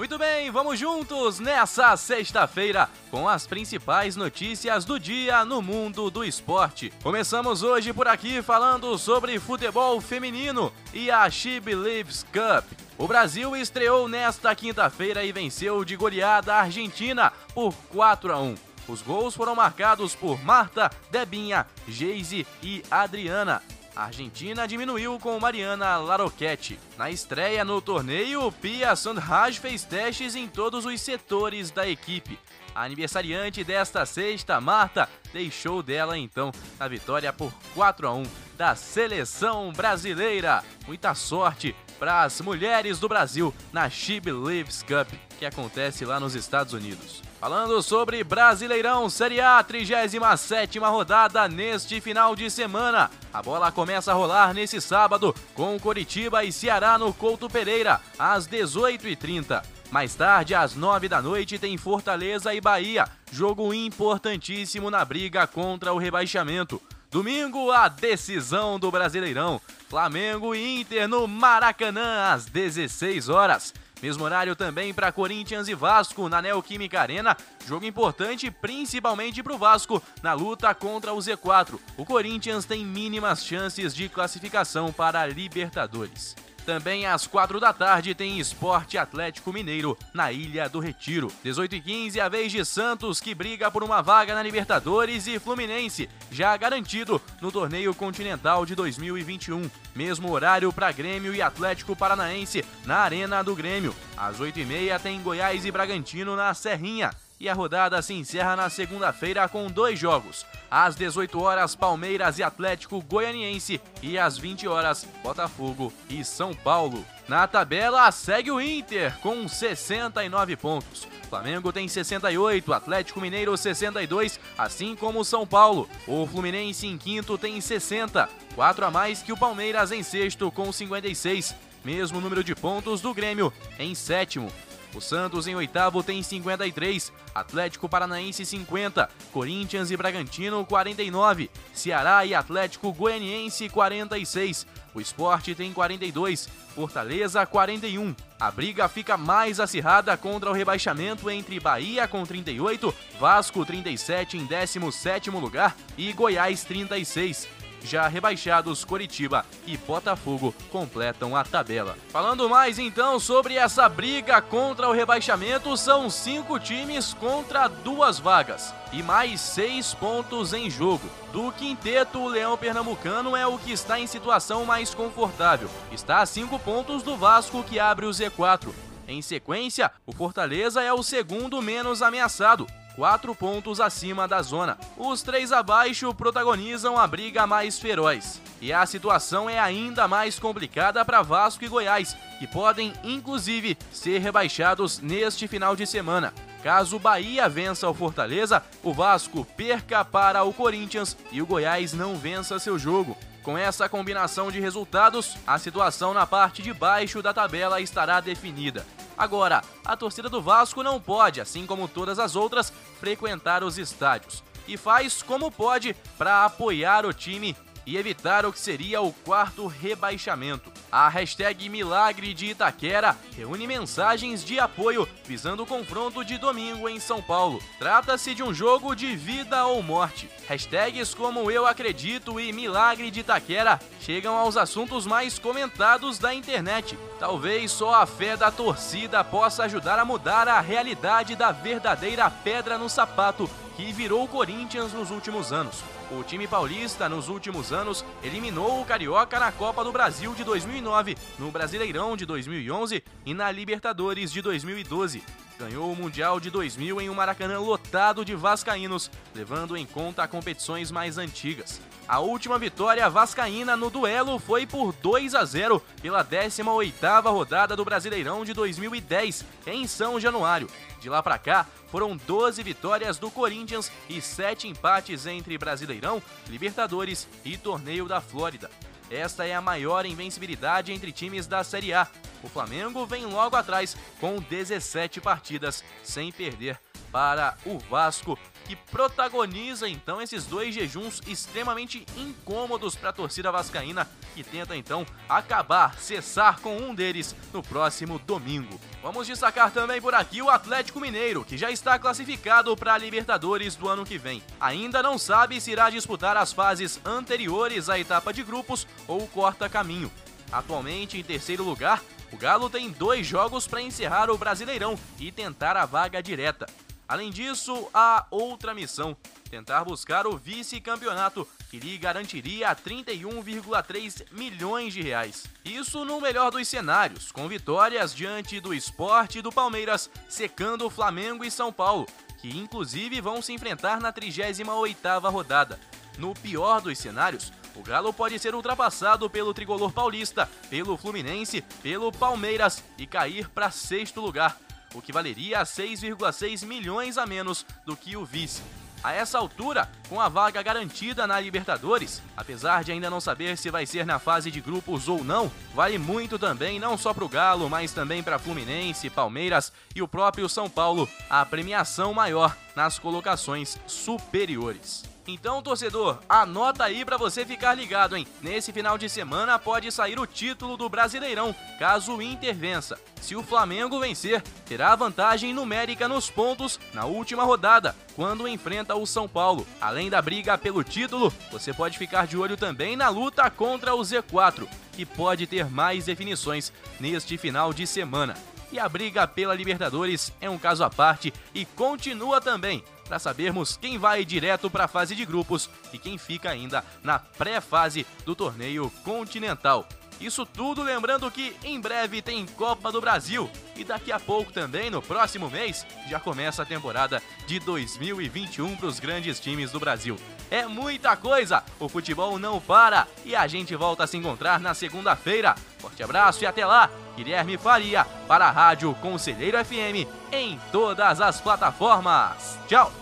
Muito 0.02 0.18
bem, 0.18 0.50
vamos 0.50 0.80
juntos 0.80 1.38
nessa 1.38 1.96
sexta-feira 1.96 2.90
com 3.08 3.28
as 3.28 3.46
principais 3.46 4.16
notícias 4.16 4.84
do 4.84 4.98
dia 4.98 5.44
no 5.44 5.62
mundo 5.62 6.10
do 6.10 6.24
esporte. 6.24 6.92
Começamos 7.04 7.62
hoje 7.62 7.92
por 7.92 8.08
aqui 8.08 8.42
falando 8.42 8.98
sobre 8.98 9.38
futebol 9.38 10.00
feminino 10.00 10.72
e 10.92 11.08
a 11.08 11.30
She 11.30 11.60
Believes 11.60 12.24
Cup. 12.24 12.64
O 12.98 13.06
Brasil 13.06 13.54
estreou 13.54 14.08
nesta 14.08 14.52
quinta-feira 14.56 15.24
e 15.24 15.30
venceu 15.30 15.84
de 15.84 15.94
goleada 15.94 16.52
a 16.52 16.62
Argentina 16.62 17.32
por 17.54 17.72
4 17.92 18.32
a 18.32 18.40
1. 18.40 18.56
Os 18.88 19.02
gols 19.02 19.36
foram 19.36 19.54
marcados 19.54 20.16
por 20.16 20.42
Marta, 20.42 20.90
Debinha, 21.12 21.64
Geise 21.86 22.44
e 22.60 22.82
Adriana. 22.90 23.62
A 23.94 24.04
Argentina 24.04 24.66
diminuiu 24.66 25.18
com 25.18 25.38
Mariana 25.38 25.98
Laroquete. 25.98 26.78
Na 26.96 27.10
estreia 27.10 27.62
no 27.62 27.80
torneio, 27.80 28.50
Pia 28.52 28.96
Sandhaj 28.96 29.58
fez 29.58 29.84
testes 29.84 30.34
em 30.34 30.48
todos 30.48 30.86
os 30.86 30.98
setores 31.00 31.70
da 31.70 31.86
equipe. 31.86 32.38
A 32.74 32.84
aniversariante 32.84 33.62
desta 33.62 34.06
sexta, 34.06 34.58
Marta, 34.60 35.08
deixou 35.30 35.82
dela 35.82 36.16
então 36.16 36.50
a 36.80 36.88
vitória 36.88 37.30
por 37.34 37.52
4 37.74 38.08
a 38.08 38.14
1 38.14 38.22
da 38.56 38.74
seleção 38.74 39.70
brasileira. 39.72 40.64
Muita 40.86 41.14
sorte 41.14 41.76
para 41.98 42.22
as 42.22 42.40
mulheres 42.40 42.98
do 42.98 43.08
Brasil 43.08 43.54
na 43.72 43.90
She 43.90 44.18
Believes 44.20 44.82
Cup, 44.82 45.12
que 45.38 45.44
acontece 45.44 46.06
lá 46.06 46.18
nos 46.18 46.34
Estados 46.34 46.72
Unidos. 46.72 47.31
Falando 47.42 47.82
sobre 47.82 48.22
Brasileirão 48.22 49.10
Série 49.10 49.40
A, 49.40 49.60
37 49.64 50.78
rodada 50.78 51.48
neste 51.48 52.00
final 52.00 52.36
de 52.36 52.48
semana. 52.48 53.10
A 53.34 53.42
bola 53.42 53.72
começa 53.72 54.12
a 54.12 54.14
rolar 54.14 54.54
nesse 54.54 54.80
sábado 54.80 55.34
com 55.52 55.76
Coritiba 55.76 56.44
e 56.44 56.52
Ceará 56.52 56.96
no 56.96 57.12
Couto 57.12 57.50
Pereira, 57.50 58.00
às 58.16 58.46
18h30. 58.46 59.60
Mais 59.90 60.14
tarde, 60.14 60.54
às 60.54 60.76
9 60.76 61.08
da 61.08 61.20
noite, 61.20 61.58
tem 61.58 61.76
Fortaleza 61.76 62.54
e 62.54 62.60
Bahia, 62.60 63.08
jogo 63.32 63.74
importantíssimo 63.74 64.88
na 64.88 65.04
briga 65.04 65.44
contra 65.44 65.92
o 65.92 65.98
rebaixamento. 65.98 66.80
Domingo, 67.10 67.72
a 67.72 67.88
decisão 67.88 68.78
do 68.78 68.88
Brasileirão. 68.88 69.60
Flamengo 69.88 70.54
e 70.54 70.80
Inter 70.80 71.08
no 71.08 71.26
Maracanã, 71.26 72.32
às 72.32 72.44
16 72.46 73.28
horas. 73.28 73.74
Mesmo 74.02 74.24
horário 74.24 74.56
também 74.56 74.92
para 74.92 75.12
Corinthians 75.12 75.68
e 75.68 75.74
Vasco 75.74 76.28
na 76.28 76.42
Neoquímica 76.42 77.00
Arena. 77.00 77.36
Jogo 77.64 77.86
importante 77.86 78.50
principalmente 78.50 79.42
para 79.44 79.54
o 79.54 79.58
Vasco 79.58 80.02
na 80.20 80.32
luta 80.32 80.74
contra 80.74 81.14
o 81.14 81.18
Z4. 81.18 81.78
O 81.96 82.04
Corinthians 82.04 82.64
tem 82.64 82.84
mínimas 82.84 83.44
chances 83.44 83.94
de 83.94 84.08
classificação 84.08 84.92
para 84.92 85.20
a 85.20 85.26
Libertadores. 85.26 86.34
Também 86.64 87.06
às 87.06 87.26
quatro 87.26 87.58
da 87.58 87.72
tarde 87.72 88.14
tem 88.14 88.38
Esporte 88.38 88.96
Atlético 88.96 89.52
Mineiro 89.52 89.98
na 90.14 90.30
Ilha 90.30 90.68
do 90.68 90.78
Retiro. 90.78 91.32
18 91.42 91.74
e 91.74 91.80
15 91.80 92.20
a 92.20 92.28
vez 92.28 92.52
de 92.52 92.64
Santos 92.64 93.20
que 93.20 93.34
briga 93.34 93.70
por 93.70 93.82
uma 93.82 94.00
vaga 94.00 94.34
na 94.34 94.42
Libertadores 94.42 95.26
e 95.26 95.38
Fluminense 95.40 96.08
já 96.30 96.56
garantido 96.56 97.20
no 97.40 97.50
torneio 97.50 97.92
continental 97.94 98.64
de 98.64 98.76
2021. 98.76 99.68
Mesmo 99.94 100.30
horário 100.30 100.72
para 100.72 100.92
Grêmio 100.92 101.34
e 101.34 101.42
Atlético 101.42 101.96
Paranaense 101.96 102.64
na 102.86 102.98
Arena 102.98 103.42
do 103.42 103.56
Grêmio. 103.56 103.94
Às 104.16 104.38
8 104.38 104.60
e 104.60 104.64
meia 104.64 104.98
tem 104.98 105.20
Goiás 105.20 105.64
e 105.64 105.70
Bragantino 105.70 106.36
na 106.36 106.54
Serrinha 106.54 107.10
e 107.42 107.48
a 107.48 107.54
rodada 107.54 108.00
se 108.00 108.14
encerra 108.14 108.54
na 108.54 108.70
segunda-feira 108.70 109.48
com 109.48 109.66
dois 109.66 109.98
jogos. 109.98 110.46
Às 110.70 110.94
18 110.94 111.42
horas, 111.42 111.74
Palmeiras 111.74 112.38
e 112.38 112.42
Atlético 112.44 113.02
Goianiense 113.02 113.80
e 114.00 114.16
às 114.16 114.38
20 114.38 114.68
horas, 114.68 115.04
Botafogo 115.24 115.92
e 116.08 116.24
São 116.24 116.54
Paulo. 116.54 117.04
Na 117.26 117.48
tabela, 117.48 118.08
segue 118.12 118.52
o 118.52 118.60
Inter 118.60 119.18
com 119.18 119.48
69 119.48 120.54
pontos. 120.54 121.08
Flamengo 121.28 121.72
tem 121.72 121.88
68, 121.88 122.72
Atlético 122.72 123.20
Mineiro 123.20 123.56
62, 123.56 124.38
assim 124.56 124.94
como 124.94 125.18
o 125.18 125.24
São 125.24 125.44
Paulo. 125.44 125.88
O 126.06 126.24
Fluminense 126.28 126.86
em 126.86 126.96
quinto 126.96 127.36
tem 127.36 127.60
60, 127.60 128.28
4 128.54 128.84
a 128.84 128.90
mais 128.90 129.20
que 129.20 129.32
o 129.32 129.36
Palmeiras 129.36 129.90
em 129.90 130.04
sexto 130.04 130.48
com 130.52 130.70
56. 130.70 131.56
Mesmo 131.84 132.20
número 132.20 132.44
de 132.44 132.54
pontos 132.54 133.00
do 133.00 133.12
Grêmio 133.12 133.52
em 133.80 133.96
sétimo. 133.96 134.48
O 134.94 135.00
Santos 135.00 135.46
em 135.46 135.54
oitavo 135.54 136.02
tem 136.02 136.22
53, 136.22 137.12
Atlético 137.34 137.88
Paranaense 137.88 138.44
50, 138.44 139.08
Corinthians 139.32 139.90
e 139.90 139.96
Bragantino 139.96 140.64
49, 140.66 141.50
Ceará 141.72 142.26
e 142.26 142.34
Atlético 142.34 142.92
Goianiense 142.92 143.68
46. 143.70 144.66
O 144.94 145.00
Esporte 145.00 145.54
tem 145.54 145.72
42, 145.72 146.46
Fortaleza 146.74 147.46
41. 147.46 148.14
A 148.38 148.50
briga 148.50 148.86
fica 148.88 149.16
mais 149.16 149.60
acirrada 149.60 150.14
contra 150.16 150.50
o 150.50 150.52
rebaixamento 150.52 151.30
entre 151.30 151.58
Bahia 151.58 152.06
com 152.06 152.26
38, 152.26 152.94
Vasco 153.18 153.64
37 153.64 154.36
em 154.36 154.46
17º 154.46 155.40
lugar 155.40 155.74
e 155.96 156.12
Goiás 156.12 156.64
36. 156.64 157.61
Já 157.84 158.06
rebaixados 158.06 158.84
Coritiba 158.84 159.44
e 159.66 159.76
Botafogo 159.76 160.54
completam 160.70 161.36
a 161.36 161.44
tabela. 161.44 161.96
Falando 162.08 162.48
mais 162.48 162.78
então 162.78 163.18
sobre 163.18 163.54
essa 163.54 163.88
briga 163.88 164.40
contra 164.40 164.88
o 164.88 164.92
rebaixamento, 164.92 165.76
são 165.76 166.08
cinco 166.08 166.58
times 166.58 167.14
contra 167.14 167.68
duas 167.68 168.18
vagas 168.18 168.72
e 168.92 169.02
mais 169.02 169.40
seis 169.40 169.94
pontos 169.94 170.52
em 170.52 170.70
jogo. 170.70 171.08
Do 171.32 171.50
quinteto, 171.52 172.18
o 172.18 172.28
Leão 172.28 172.56
Pernambucano 172.56 173.34
é 173.34 173.46
o 173.46 173.58
que 173.58 173.72
está 173.72 173.98
em 173.98 174.06
situação 174.06 174.64
mais 174.64 174.94
confortável. 174.94 175.68
Está 175.90 176.20
a 176.20 176.26
cinco 176.26 176.58
pontos 176.58 177.02
do 177.02 177.16
Vasco, 177.16 177.62
que 177.64 177.78
abre 177.78 178.06
o 178.06 178.10
Z4. 178.10 178.72
Em 179.08 179.20
sequência, 179.20 179.90
o 180.06 180.12
Fortaleza 180.12 180.82
é 180.82 180.92
o 180.92 181.02
segundo 181.02 181.60
menos 181.60 182.02
ameaçado, 182.02 182.66
quatro 182.96 183.34
pontos 183.34 183.80
acima 183.80 184.28
da 184.28 184.42
zona. 184.42 184.78
Os 184.96 185.22
três 185.22 185.52
abaixo 185.52 186.14
protagonizam 186.14 186.98
a 186.98 187.06
briga 187.06 187.46
mais 187.46 187.78
feroz. 187.78 188.40
E 188.60 188.72
a 188.72 188.86
situação 188.86 189.50
é 189.50 189.58
ainda 189.58 190.06
mais 190.06 190.38
complicada 190.38 191.04
para 191.04 191.22
Vasco 191.22 191.64
e 191.64 191.68
Goiás, 191.68 192.16
que 192.38 192.46
podem 192.46 192.92
inclusive 193.02 193.76
ser 193.90 194.18
rebaixados 194.20 195.00
neste 195.00 195.48
final 195.48 195.74
de 195.74 195.86
semana. 195.86 196.32
Caso 196.62 196.96
o 196.96 197.00
Bahia 197.00 197.48
vença 197.48 197.88
o 197.88 197.94
Fortaleza, 197.94 198.62
o 198.84 198.94
Vasco 198.94 199.44
perca 199.56 200.04
para 200.04 200.44
o 200.44 200.52
Corinthians 200.52 201.16
e 201.32 201.42
o 201.42 201.46
Goiás 201.46 201.92
não 201.92 202.16
vença 202.16 202.58
seu 202.60 202.78
jogo. 202.78 203.16
Com 203.42 203.58
essa 203.58 203.88
combinação 203.88 204.52
de 204.52 204.60
resultados, 204.60 205.36
a 205.44 205.58
situação 205.58 206.14
na 206.14 206.24
parte 206.24 206.62
de 206.62 206.72
baixo 206.72 207.20
da 207.20 207.34
tabela 207.34 207.80
estará 207.80 208.20
definida. 208.20 208.86
Agora, 209.16 209.62
a 209.84 209.96
torcida 209.96 210.28
do 210.28 210.42
Vasco 210.42 210.82
não 210.82 211.00
pode, 211.00 211.40
assim 211.40 211.66
como 211.66 211.88
todas 211.88 212.18
as 212.18 212.36
outras, 212.36 212.72
frequentar 212.98 213.62
os 213.62 213.78
estádios. 213.78 214.42
E 214.66 214.76
faz 214.76 215.22
como 215.22 215.50
pode 215.50 215.94
para 216.16 216.44
apoiar 216.44 217.04
o 217.04 217.12
time 217.12 217.56
e 217.86 217.96
evitar 217.96 218.46
o 218.46 218.52
que 218.52 218.58
seria 218.58 219.00
o 219.00 219.12
quarto 219.12 219.66
rebaixamento. 219.66 220.72
A 220.90 221.08
hashtag 221.08 221.68
Milagre 221.68 222.34
de 222.34 222.46
Itaquera 222.46 223.16
reúne 223.36 223.66
mensagens 223.66 224.44
de 224.44 224.60
apoio 224.60 225.08
visando 225.24 225.62
o 225.62 225.66
confronto 225.66 226.24
de 226.24 226.38
domingo 226.38 226.88
em 226.88 227.00
São 227.00 227.22
Paulo. 227.22 227.62
Trata-se 227.78 228.34
de 228.34 228.42
um 228.42 228.52
jogo 228.52 228.94
de 228.94 229.16
vida 229.16 229.66
ou 229.66 229.82
morte. 229.82 230.28
Hashtags 230.48 231.14
como 231.14 231.50
Eu 231.50 231.66
Acredito 231.66 232.38
e 232.38 232.52
Milagre 232.52 233.10
de 233.10 233.20
Itaquera 233.20 233.80
chegam 234.00 234.36
aos 234.36 234.56
assuntos 234.56 235.06
mais 235.06 235.38
comentados 235.38 236.18
da 236.18 236.34
internet. 236.34 236.98
Talvez 237.18 237.70
só 237.70 237.94
a 237.94 238.06
fé 238.06 238.36
da 238.36 238.50
torcida 238.50 239.24
possa 239.24 239.64
ajudar 239.64 239.98
a 239.98 240.04
mudar 240.04 240.48
a 240.48 240.60
realidade 240.60 241.36
da 241.36 241.52
verdadeira 241.52 242.30
pedra 242.30 242.76
no 242.76 242.88
sapato 242.88 243.48
que 243.76 243.92
virou 243.92 244.24
o 244.24 244.28
Corinthians 244.28 244.92
nos 244.92 245.10
últimos 245.10 245.52
anos. 245.52 245.82
O 246.10 246.22
time 246.22 246.46
paulista, 246.46 247.08
nos 247.08 247.28
últimos 247.28 247.72
anos, 247.72 248.04
eliminou 248.22 248.80
o 248.80 248.84
Carioca 248.84 249.38
na 249.38 249.50
Copa 249.50 249.82
do 249.82 249.92
Brasil 249.92 250.34
de 250.34 250.44
2009, 250.44 251.16
no 251.38 251.50
Brasileirão 251.50 252.16
de 252.16 252.26
2011 252.26 253.02
e 253.24 253.34
na 253.34 253.50
Libertadores 253.50 254.32
de 254.32 254.42
2012. 254.42 255.22
Ganhou 255.62 255.92
o 255.92 255.94
Mundial 255.94 256.40
de 256.40 256.50
2000 256.50 257.00
em 257.00 257.08
um 257.08 257.14
Maracanã 257.14 257.60
lotado 257.60 258.24
de 258.24 258.34
vascaínos, 258.34 259.08
levando 259.32 259.76
em 259.76 259.86
conta 259.86 260.26
competições 260.26 260.90
mais 260.90 261.18
antigas. 261.18 261.80
A 262.08 262.18
última 262.18 262.58
vitória 262.58 263.08
vascaína 263.08 263.76
no 263.76 263.88
duelo 263.88 264.40
foi 264.40 264.66
por 264.66 264.92
2 264.94 265.36
a 265.36 265.44
0 265.44 265.80
pela 266.02 266.24
18ª 266.24 267.30
rodada 267.30 267.76
do 267.76 267.84
Brasileirão 267.84 268.44
de 268.44 268.52
2010, 268.52 269.44
em 269.68 269.86
São 269.86 270.18
Januário. 270.18 270.68
De 271.00 271.08
lá 271.08 271.22
para 271.22 271.38
cá, 271.38 271.64
foram 271.92 272.16
12 272.16 272.60
vitórias 272.64 273.16
do 273.16 273.30
Corinthians 273.30 273.88
e 274.08 274.20
7 274.20 274.66
empates 274.66 275.26
entre 275.26 275.56
Brasileirão, 275.56 276.20
Libertadores 276.48 277.28
e 277.44 277.56
Torneio 277.56 278.08
da 278.08 278.20
Flórida. 278.20 278.68
Esta 279.08 279.46
é 279.46 279.54
a 279.54 279.60
maior 279.60 280.06
invencibilidade 280.06 280.90
entre 280.90 281.12
times 281.12 281.46
da 281.46 281.62
Série 281.62 281.92
A. 281.92 282.08
O 282.42 282.48
Flamengo 282.48 283.06
vem 283.06 283.26
logo 283.26 283.56
atrás 283.56 283.96
com 284.20 284.36
17 284.40 285.20
partidas 285.20 285.84
sem 286.02 286.32
perder 286.32 286.78
para 287.12 287.56
o 287.66 287.78
Vasco, 287.78 288.38
que 288.64 288.74
protagoniza 288.74 289.86
então 289.86 290.20
esses 290.20 290.46
dois 290.46 290.74
jejuns 290.74 291.20
extremamente 291.26 292.06
incômodos 292.16 292.96
para 292.96 293.10
a 293.10 293.12
torcida 293.12 293.52
vascaína, 293.52 294.08
que 294.34 294.42
tenta 294.42 294.74
então 294.74 295.04
acabar, 295.28 295.98
cessar 295.98 296.58
com 296.60 296.78
um 296.78 296.94
deles 296.94 297.36
no 297.52 297.62
próximo 297.62 298.18
domingo. 298.18 298.80
Vamos 299.02 299.26
destacar 299.26 299.70
também 299.70 300.00
por 300.00 300.14
aqui 300.14 300.40
o 300.40 300.48
Atlético 300.48 301.00
Mineiro, 301.00 301.44
que 301.44 301.58
já 301.58 301.70
está 301.70 301.98
classificado 301.98 302.74
para 302.74 302.94
a 302.94 302.98
Libertadores 302.98 303.76
do 303.76 303.88
ano 303.88 304.06
que 304.06 304.16
vem. 304.16 304.42
Ainda 304.58 305.02
não 305.02 305.18
sabe 305.18 305.60
se 305.60 305.70
irá 305.70 305.90
disputar 305.90 306.36
as 306.36 306.52
fases 306.52 306.98
anteriores 307.04 307.90
à 307.90 307.98
etapa 307.98 308.32
de 308.32 308.42
grupos 308.42 308.86
ou 309.06 309.28
corta 309.28 309.68
caminho. 309.68 310.10
Atualmente 310.50 311.18
em 311.18 311.22
terceiro 311.22 311.64
lugar, 311.64 312.02
o 312.32 312.36
Galo 312.36 312.70
tem 312.70 312.90
dois 312.90 313.26
jogos 313.26 313.66
para 313.66 313.82
encerrar 313.82 314.30
o 314.30 314.38
Brasileirão 314.38 314.98
e 315.20 315.30
tentar 315.30 315.76
a 315.76 315.84
vaga 315.84 316.22
direta. 316.22 316.66
Além 317.06 317.30
disso, 317.30 317.90
há 317.92 318.26
outra 318.30 318.72
missão: 318.72 319.14
tentar 319.50 319.84
buscar 319.84 320.26
o 320.26 320.38
vice-campeonato, 320.38 321.46
que 321.68 321.78
lhe 321.78 321.98
garantiria 321.98 322.74
31,3 322.74 324.24
milhões 324.32 324.94
de 324.94 325.02
reais. 325.02 325.44
Isso 325.62 326.06
no 326.06 326.22
melhor 326.22 326.50
dos 326.50 326.66
cenários, 326.66 327.30
com 327.30 327.46
vitórias 327.46 328.14
diante 328.14 328.60
do 328.60 328.72
esporte 328.72 329.40
e 329.40 329.42
do 329.42 329.52
Palmeiras, 329.52 330.08
secando 330.26 330.86
o 330.86 330.90
Flamengo 330.90 331.44
e 331.44 331.50
São 331.50 331.70
Paulo, 331.70 332.06
que 332.40 332.56
inclusive 332.58 333.20
vão 333.20 333.42
se 333.42 333.52
enfrentar 333.52 334.00
na 334.00 334.10
38ª 334.10 335.30
rodada. 335.30 335.78
No 336.16 336.32
pior 336.32 336.80
dos 336.80 336.98
cenários, 336.98 337.52
o 337.74 337.82
Galo 337.82 338.12
pode 338.12 338.38
ser 338.38 338.54
ultrapassado 338.54 339.28
pelo 339.30 339.54
tricolor 339.54 339.92
paulista, 339.92 340.48
pelo 340.68 340.96
Fluminense, 340.96 341.62
pelo 341.82 342.12
Palmeiras 342.12 342.82
e 342.98 343.06
cair 343.06 343.48
para 343.48 343.70
sexto 343.70 344.20
lugar 344.20 344.56
o 344.94 345.02
que 345.02 345.12
valeria 345.12 345.62
6,6 345.62 346.66
milhões 346.66 347.18
a 347.18 347.26
menos 347.26 347.64
do 347.84 347.96
que 347.96 348.16
o 348.16 348.24
vice. 348.24 348.62
A 349.02 349.12
essa 349.12 349.36
altura, 349.36 349.90
com 350.08 350.20
a 350.20 350.28
vaga 350.28 350.62
garantida 350.62 351.26
na 351.26 351.40
Libertadores, 351.40 352.22
apesar 352.36 352.84
de 352.84 352.92
ainda 352.92 353.10
não 353.10 353.20
saber 353.20 353.58
se 353.58 353.68
vai 353.68 353.84
ser 353.84 354.06
na 354.06 354.20
fase 354.20 354.48
de 354.48 354.60
grupos 354.60 355.08
ou 355.08 355.24
não, 355.24 355.50
vale 355.74 355.98
muito 355.98 356.38
também 356.38 356.78
não 356.78 356.96
só 356.96 357.12
para 357.12 357.24
o 357.24 357.28
Galo, 357.28 357.68
mas 357.68 357.92
também 357.92 358.22
para 358.22 358.38
Fluminense, 358.38 359.10
Palmeiras 359.10 359.72
e 359.94 360.00
o 360.00 360.06
próprio 360.06 360.48
São 360.48 360.70
Paulo, 360.70 361.08
a 361.28 361.44
premiação 361.44 362.14
maior 362.14 362.56
nas 362.76 362.96
colocações 362.96 363.76
superiores. 363.88 365.11
Então, 365.26 365.62
torcedor, 365.62 366.18
anota 366.28 366.84
aí 366.84 367.04
para 367.04 367.16
você 367.16 367.46
ficar 367.46 367.74
ligado, 367.74 368.16
hein? 368.16 368.26
Nesse 368.42 368.72
final 368.72 368.98
de 368.98 369.08
semana 369.08 369.56
pode 369.56 369.90
sair 369.92 370.18
o 370.18 370.26
título 370.26 370.76
do 370.76 370.88
Brasileirão, 370.88 371.54
caso 371.78 372.16
o 372.16 372.22
Inter 372.22 372.54
vença. 372.54 372.98
Se 373.20 373.36
o 373.36 373.42
Flamengo 373.42 374.00
vencer, 374.00 374.42
terá 374.66 374.96
vantagem 374.96 375.54
numérica 375.54 376.08
nos 376.08 376.28
pontos 376.28 376.80
na 376.92 377.04
última 377.04 377.44
rodada, 377.44 377.94
quando 378.16 378.48
enfrenta 378.48 378.96
o 378.96 379.06
São 379.06 379.28
Paulo. 379.28 379.64
Além 379.80 380.10
da 380.10 380.20
briga 380.20 380.58
pelo 380.58 380.82
título, 380.82 381.32
você 381.52 381.72
pode 381.72 381.96
ficar 381.96 382.26
de 382.26 382.36
olho 382.36 382.56
também 382.56 382.96
na 382.96 383.08
luta 383.08 383.48
contra 383.48 383.94
o 383.94 384.00
Z4, 384.00 384.66
que 384.92 385.06
pode 385.06 385.46
ter 385.46 385.70
mais 385.70 386.06
definições 386.06 386.72
neste 386.98 387.38
final 387.38 387.72
de 387.72 387.86
semana. 387.86 388.34
E 388.72 388.78
a 388.78 388.88
briga 388.88 389.28
pela 389.28 389.54
Libertadores 389.54 390.32
é 390.40 390.50
um 390.50 390.58
caso 390.58 390.82
à 390.82 390.90
parte 390.90 391.32
e 391.54 391.64
continua 391.64 392.40
também 392.40 392.82
para 393.04 393.18
sabermos 393.18 393.76
quem 393.76 393.98
vai 393.98 394.24
direto 394.24 394.70
para 394.70 394.84
a 394.84 394.88
fase 394.88 395.14
de 395.14 395.24
grupos 395.24 395.68
e 395.92 395.98
quem 395.98 396.18
fica 396.18 396.50
ainda 396.50 396.84
na 397.02 397.18
pré-fase 397.18 398.06
do 398.24 398.34
torneio 398.34 398.90
continental. 399.04 399.86
Isso 400.20 400.46
tudo 400.46 400.82
lembrando 400.82 401.30
que 401.30 401.56
em 401.64 401.80
breve 401.80 402.22
tem 402.22 402.46
Copa 402.46 402.92
do 402.92 403.00
Brasil 403.00 403.50
e 403.76 403.84
daqui 403.84 404.12
a 404.12 404.20
pouco 404.20 404.52
também, 404.52 404.90
no 404.90 405.02
próximo 405.02 405.50
mês, 405.50 405.86
já 406.08 406.20
começa 406.20 406.62
a 406.62 406.66
temporada 406.66 407.22
de 407.46 407.58
2021 407.58 408.76
para 408.76 408.86
os 408.86 409.00
grandes 409.00 409.40
times 409.40 409.72
do 409.72 409.80
Brasil. 409.80 410.16
É 410.50 410.66
muita 410.66 411.16
coisa, 411.16 411.62
o 411.80 411.88
futebol 411.88 412.38
não 412.38 412.60
para 412.60 413.08
e 413.24 413.34
a 413.34 413.46
gente 413.46 413.74
volta 413.74 414.04
a 414.04 414.06
se 414.06 414.16
encontrar 414.16 414.60
na 414.60 414.74
segunda-feira. 414.74 415.54
Forte 415.78 416.02
abraço 416.02 416.44
e 416.44 416.46
até 416.46 416.64
lá, 416.64 416.90
Guilherme 417.16 417.56
Faria 417.56 418.04
para 418.28 418.46
a 418.46 418.50
Rádio 418.50 418.94
Conselheiro 418.96 419.62
FM 419.64 420.06
em 420.30 420.60
todas 420.70 421.20
as 421.20 421.40
plataformas. 421.40 422.58
Tchau! 422.68 423.01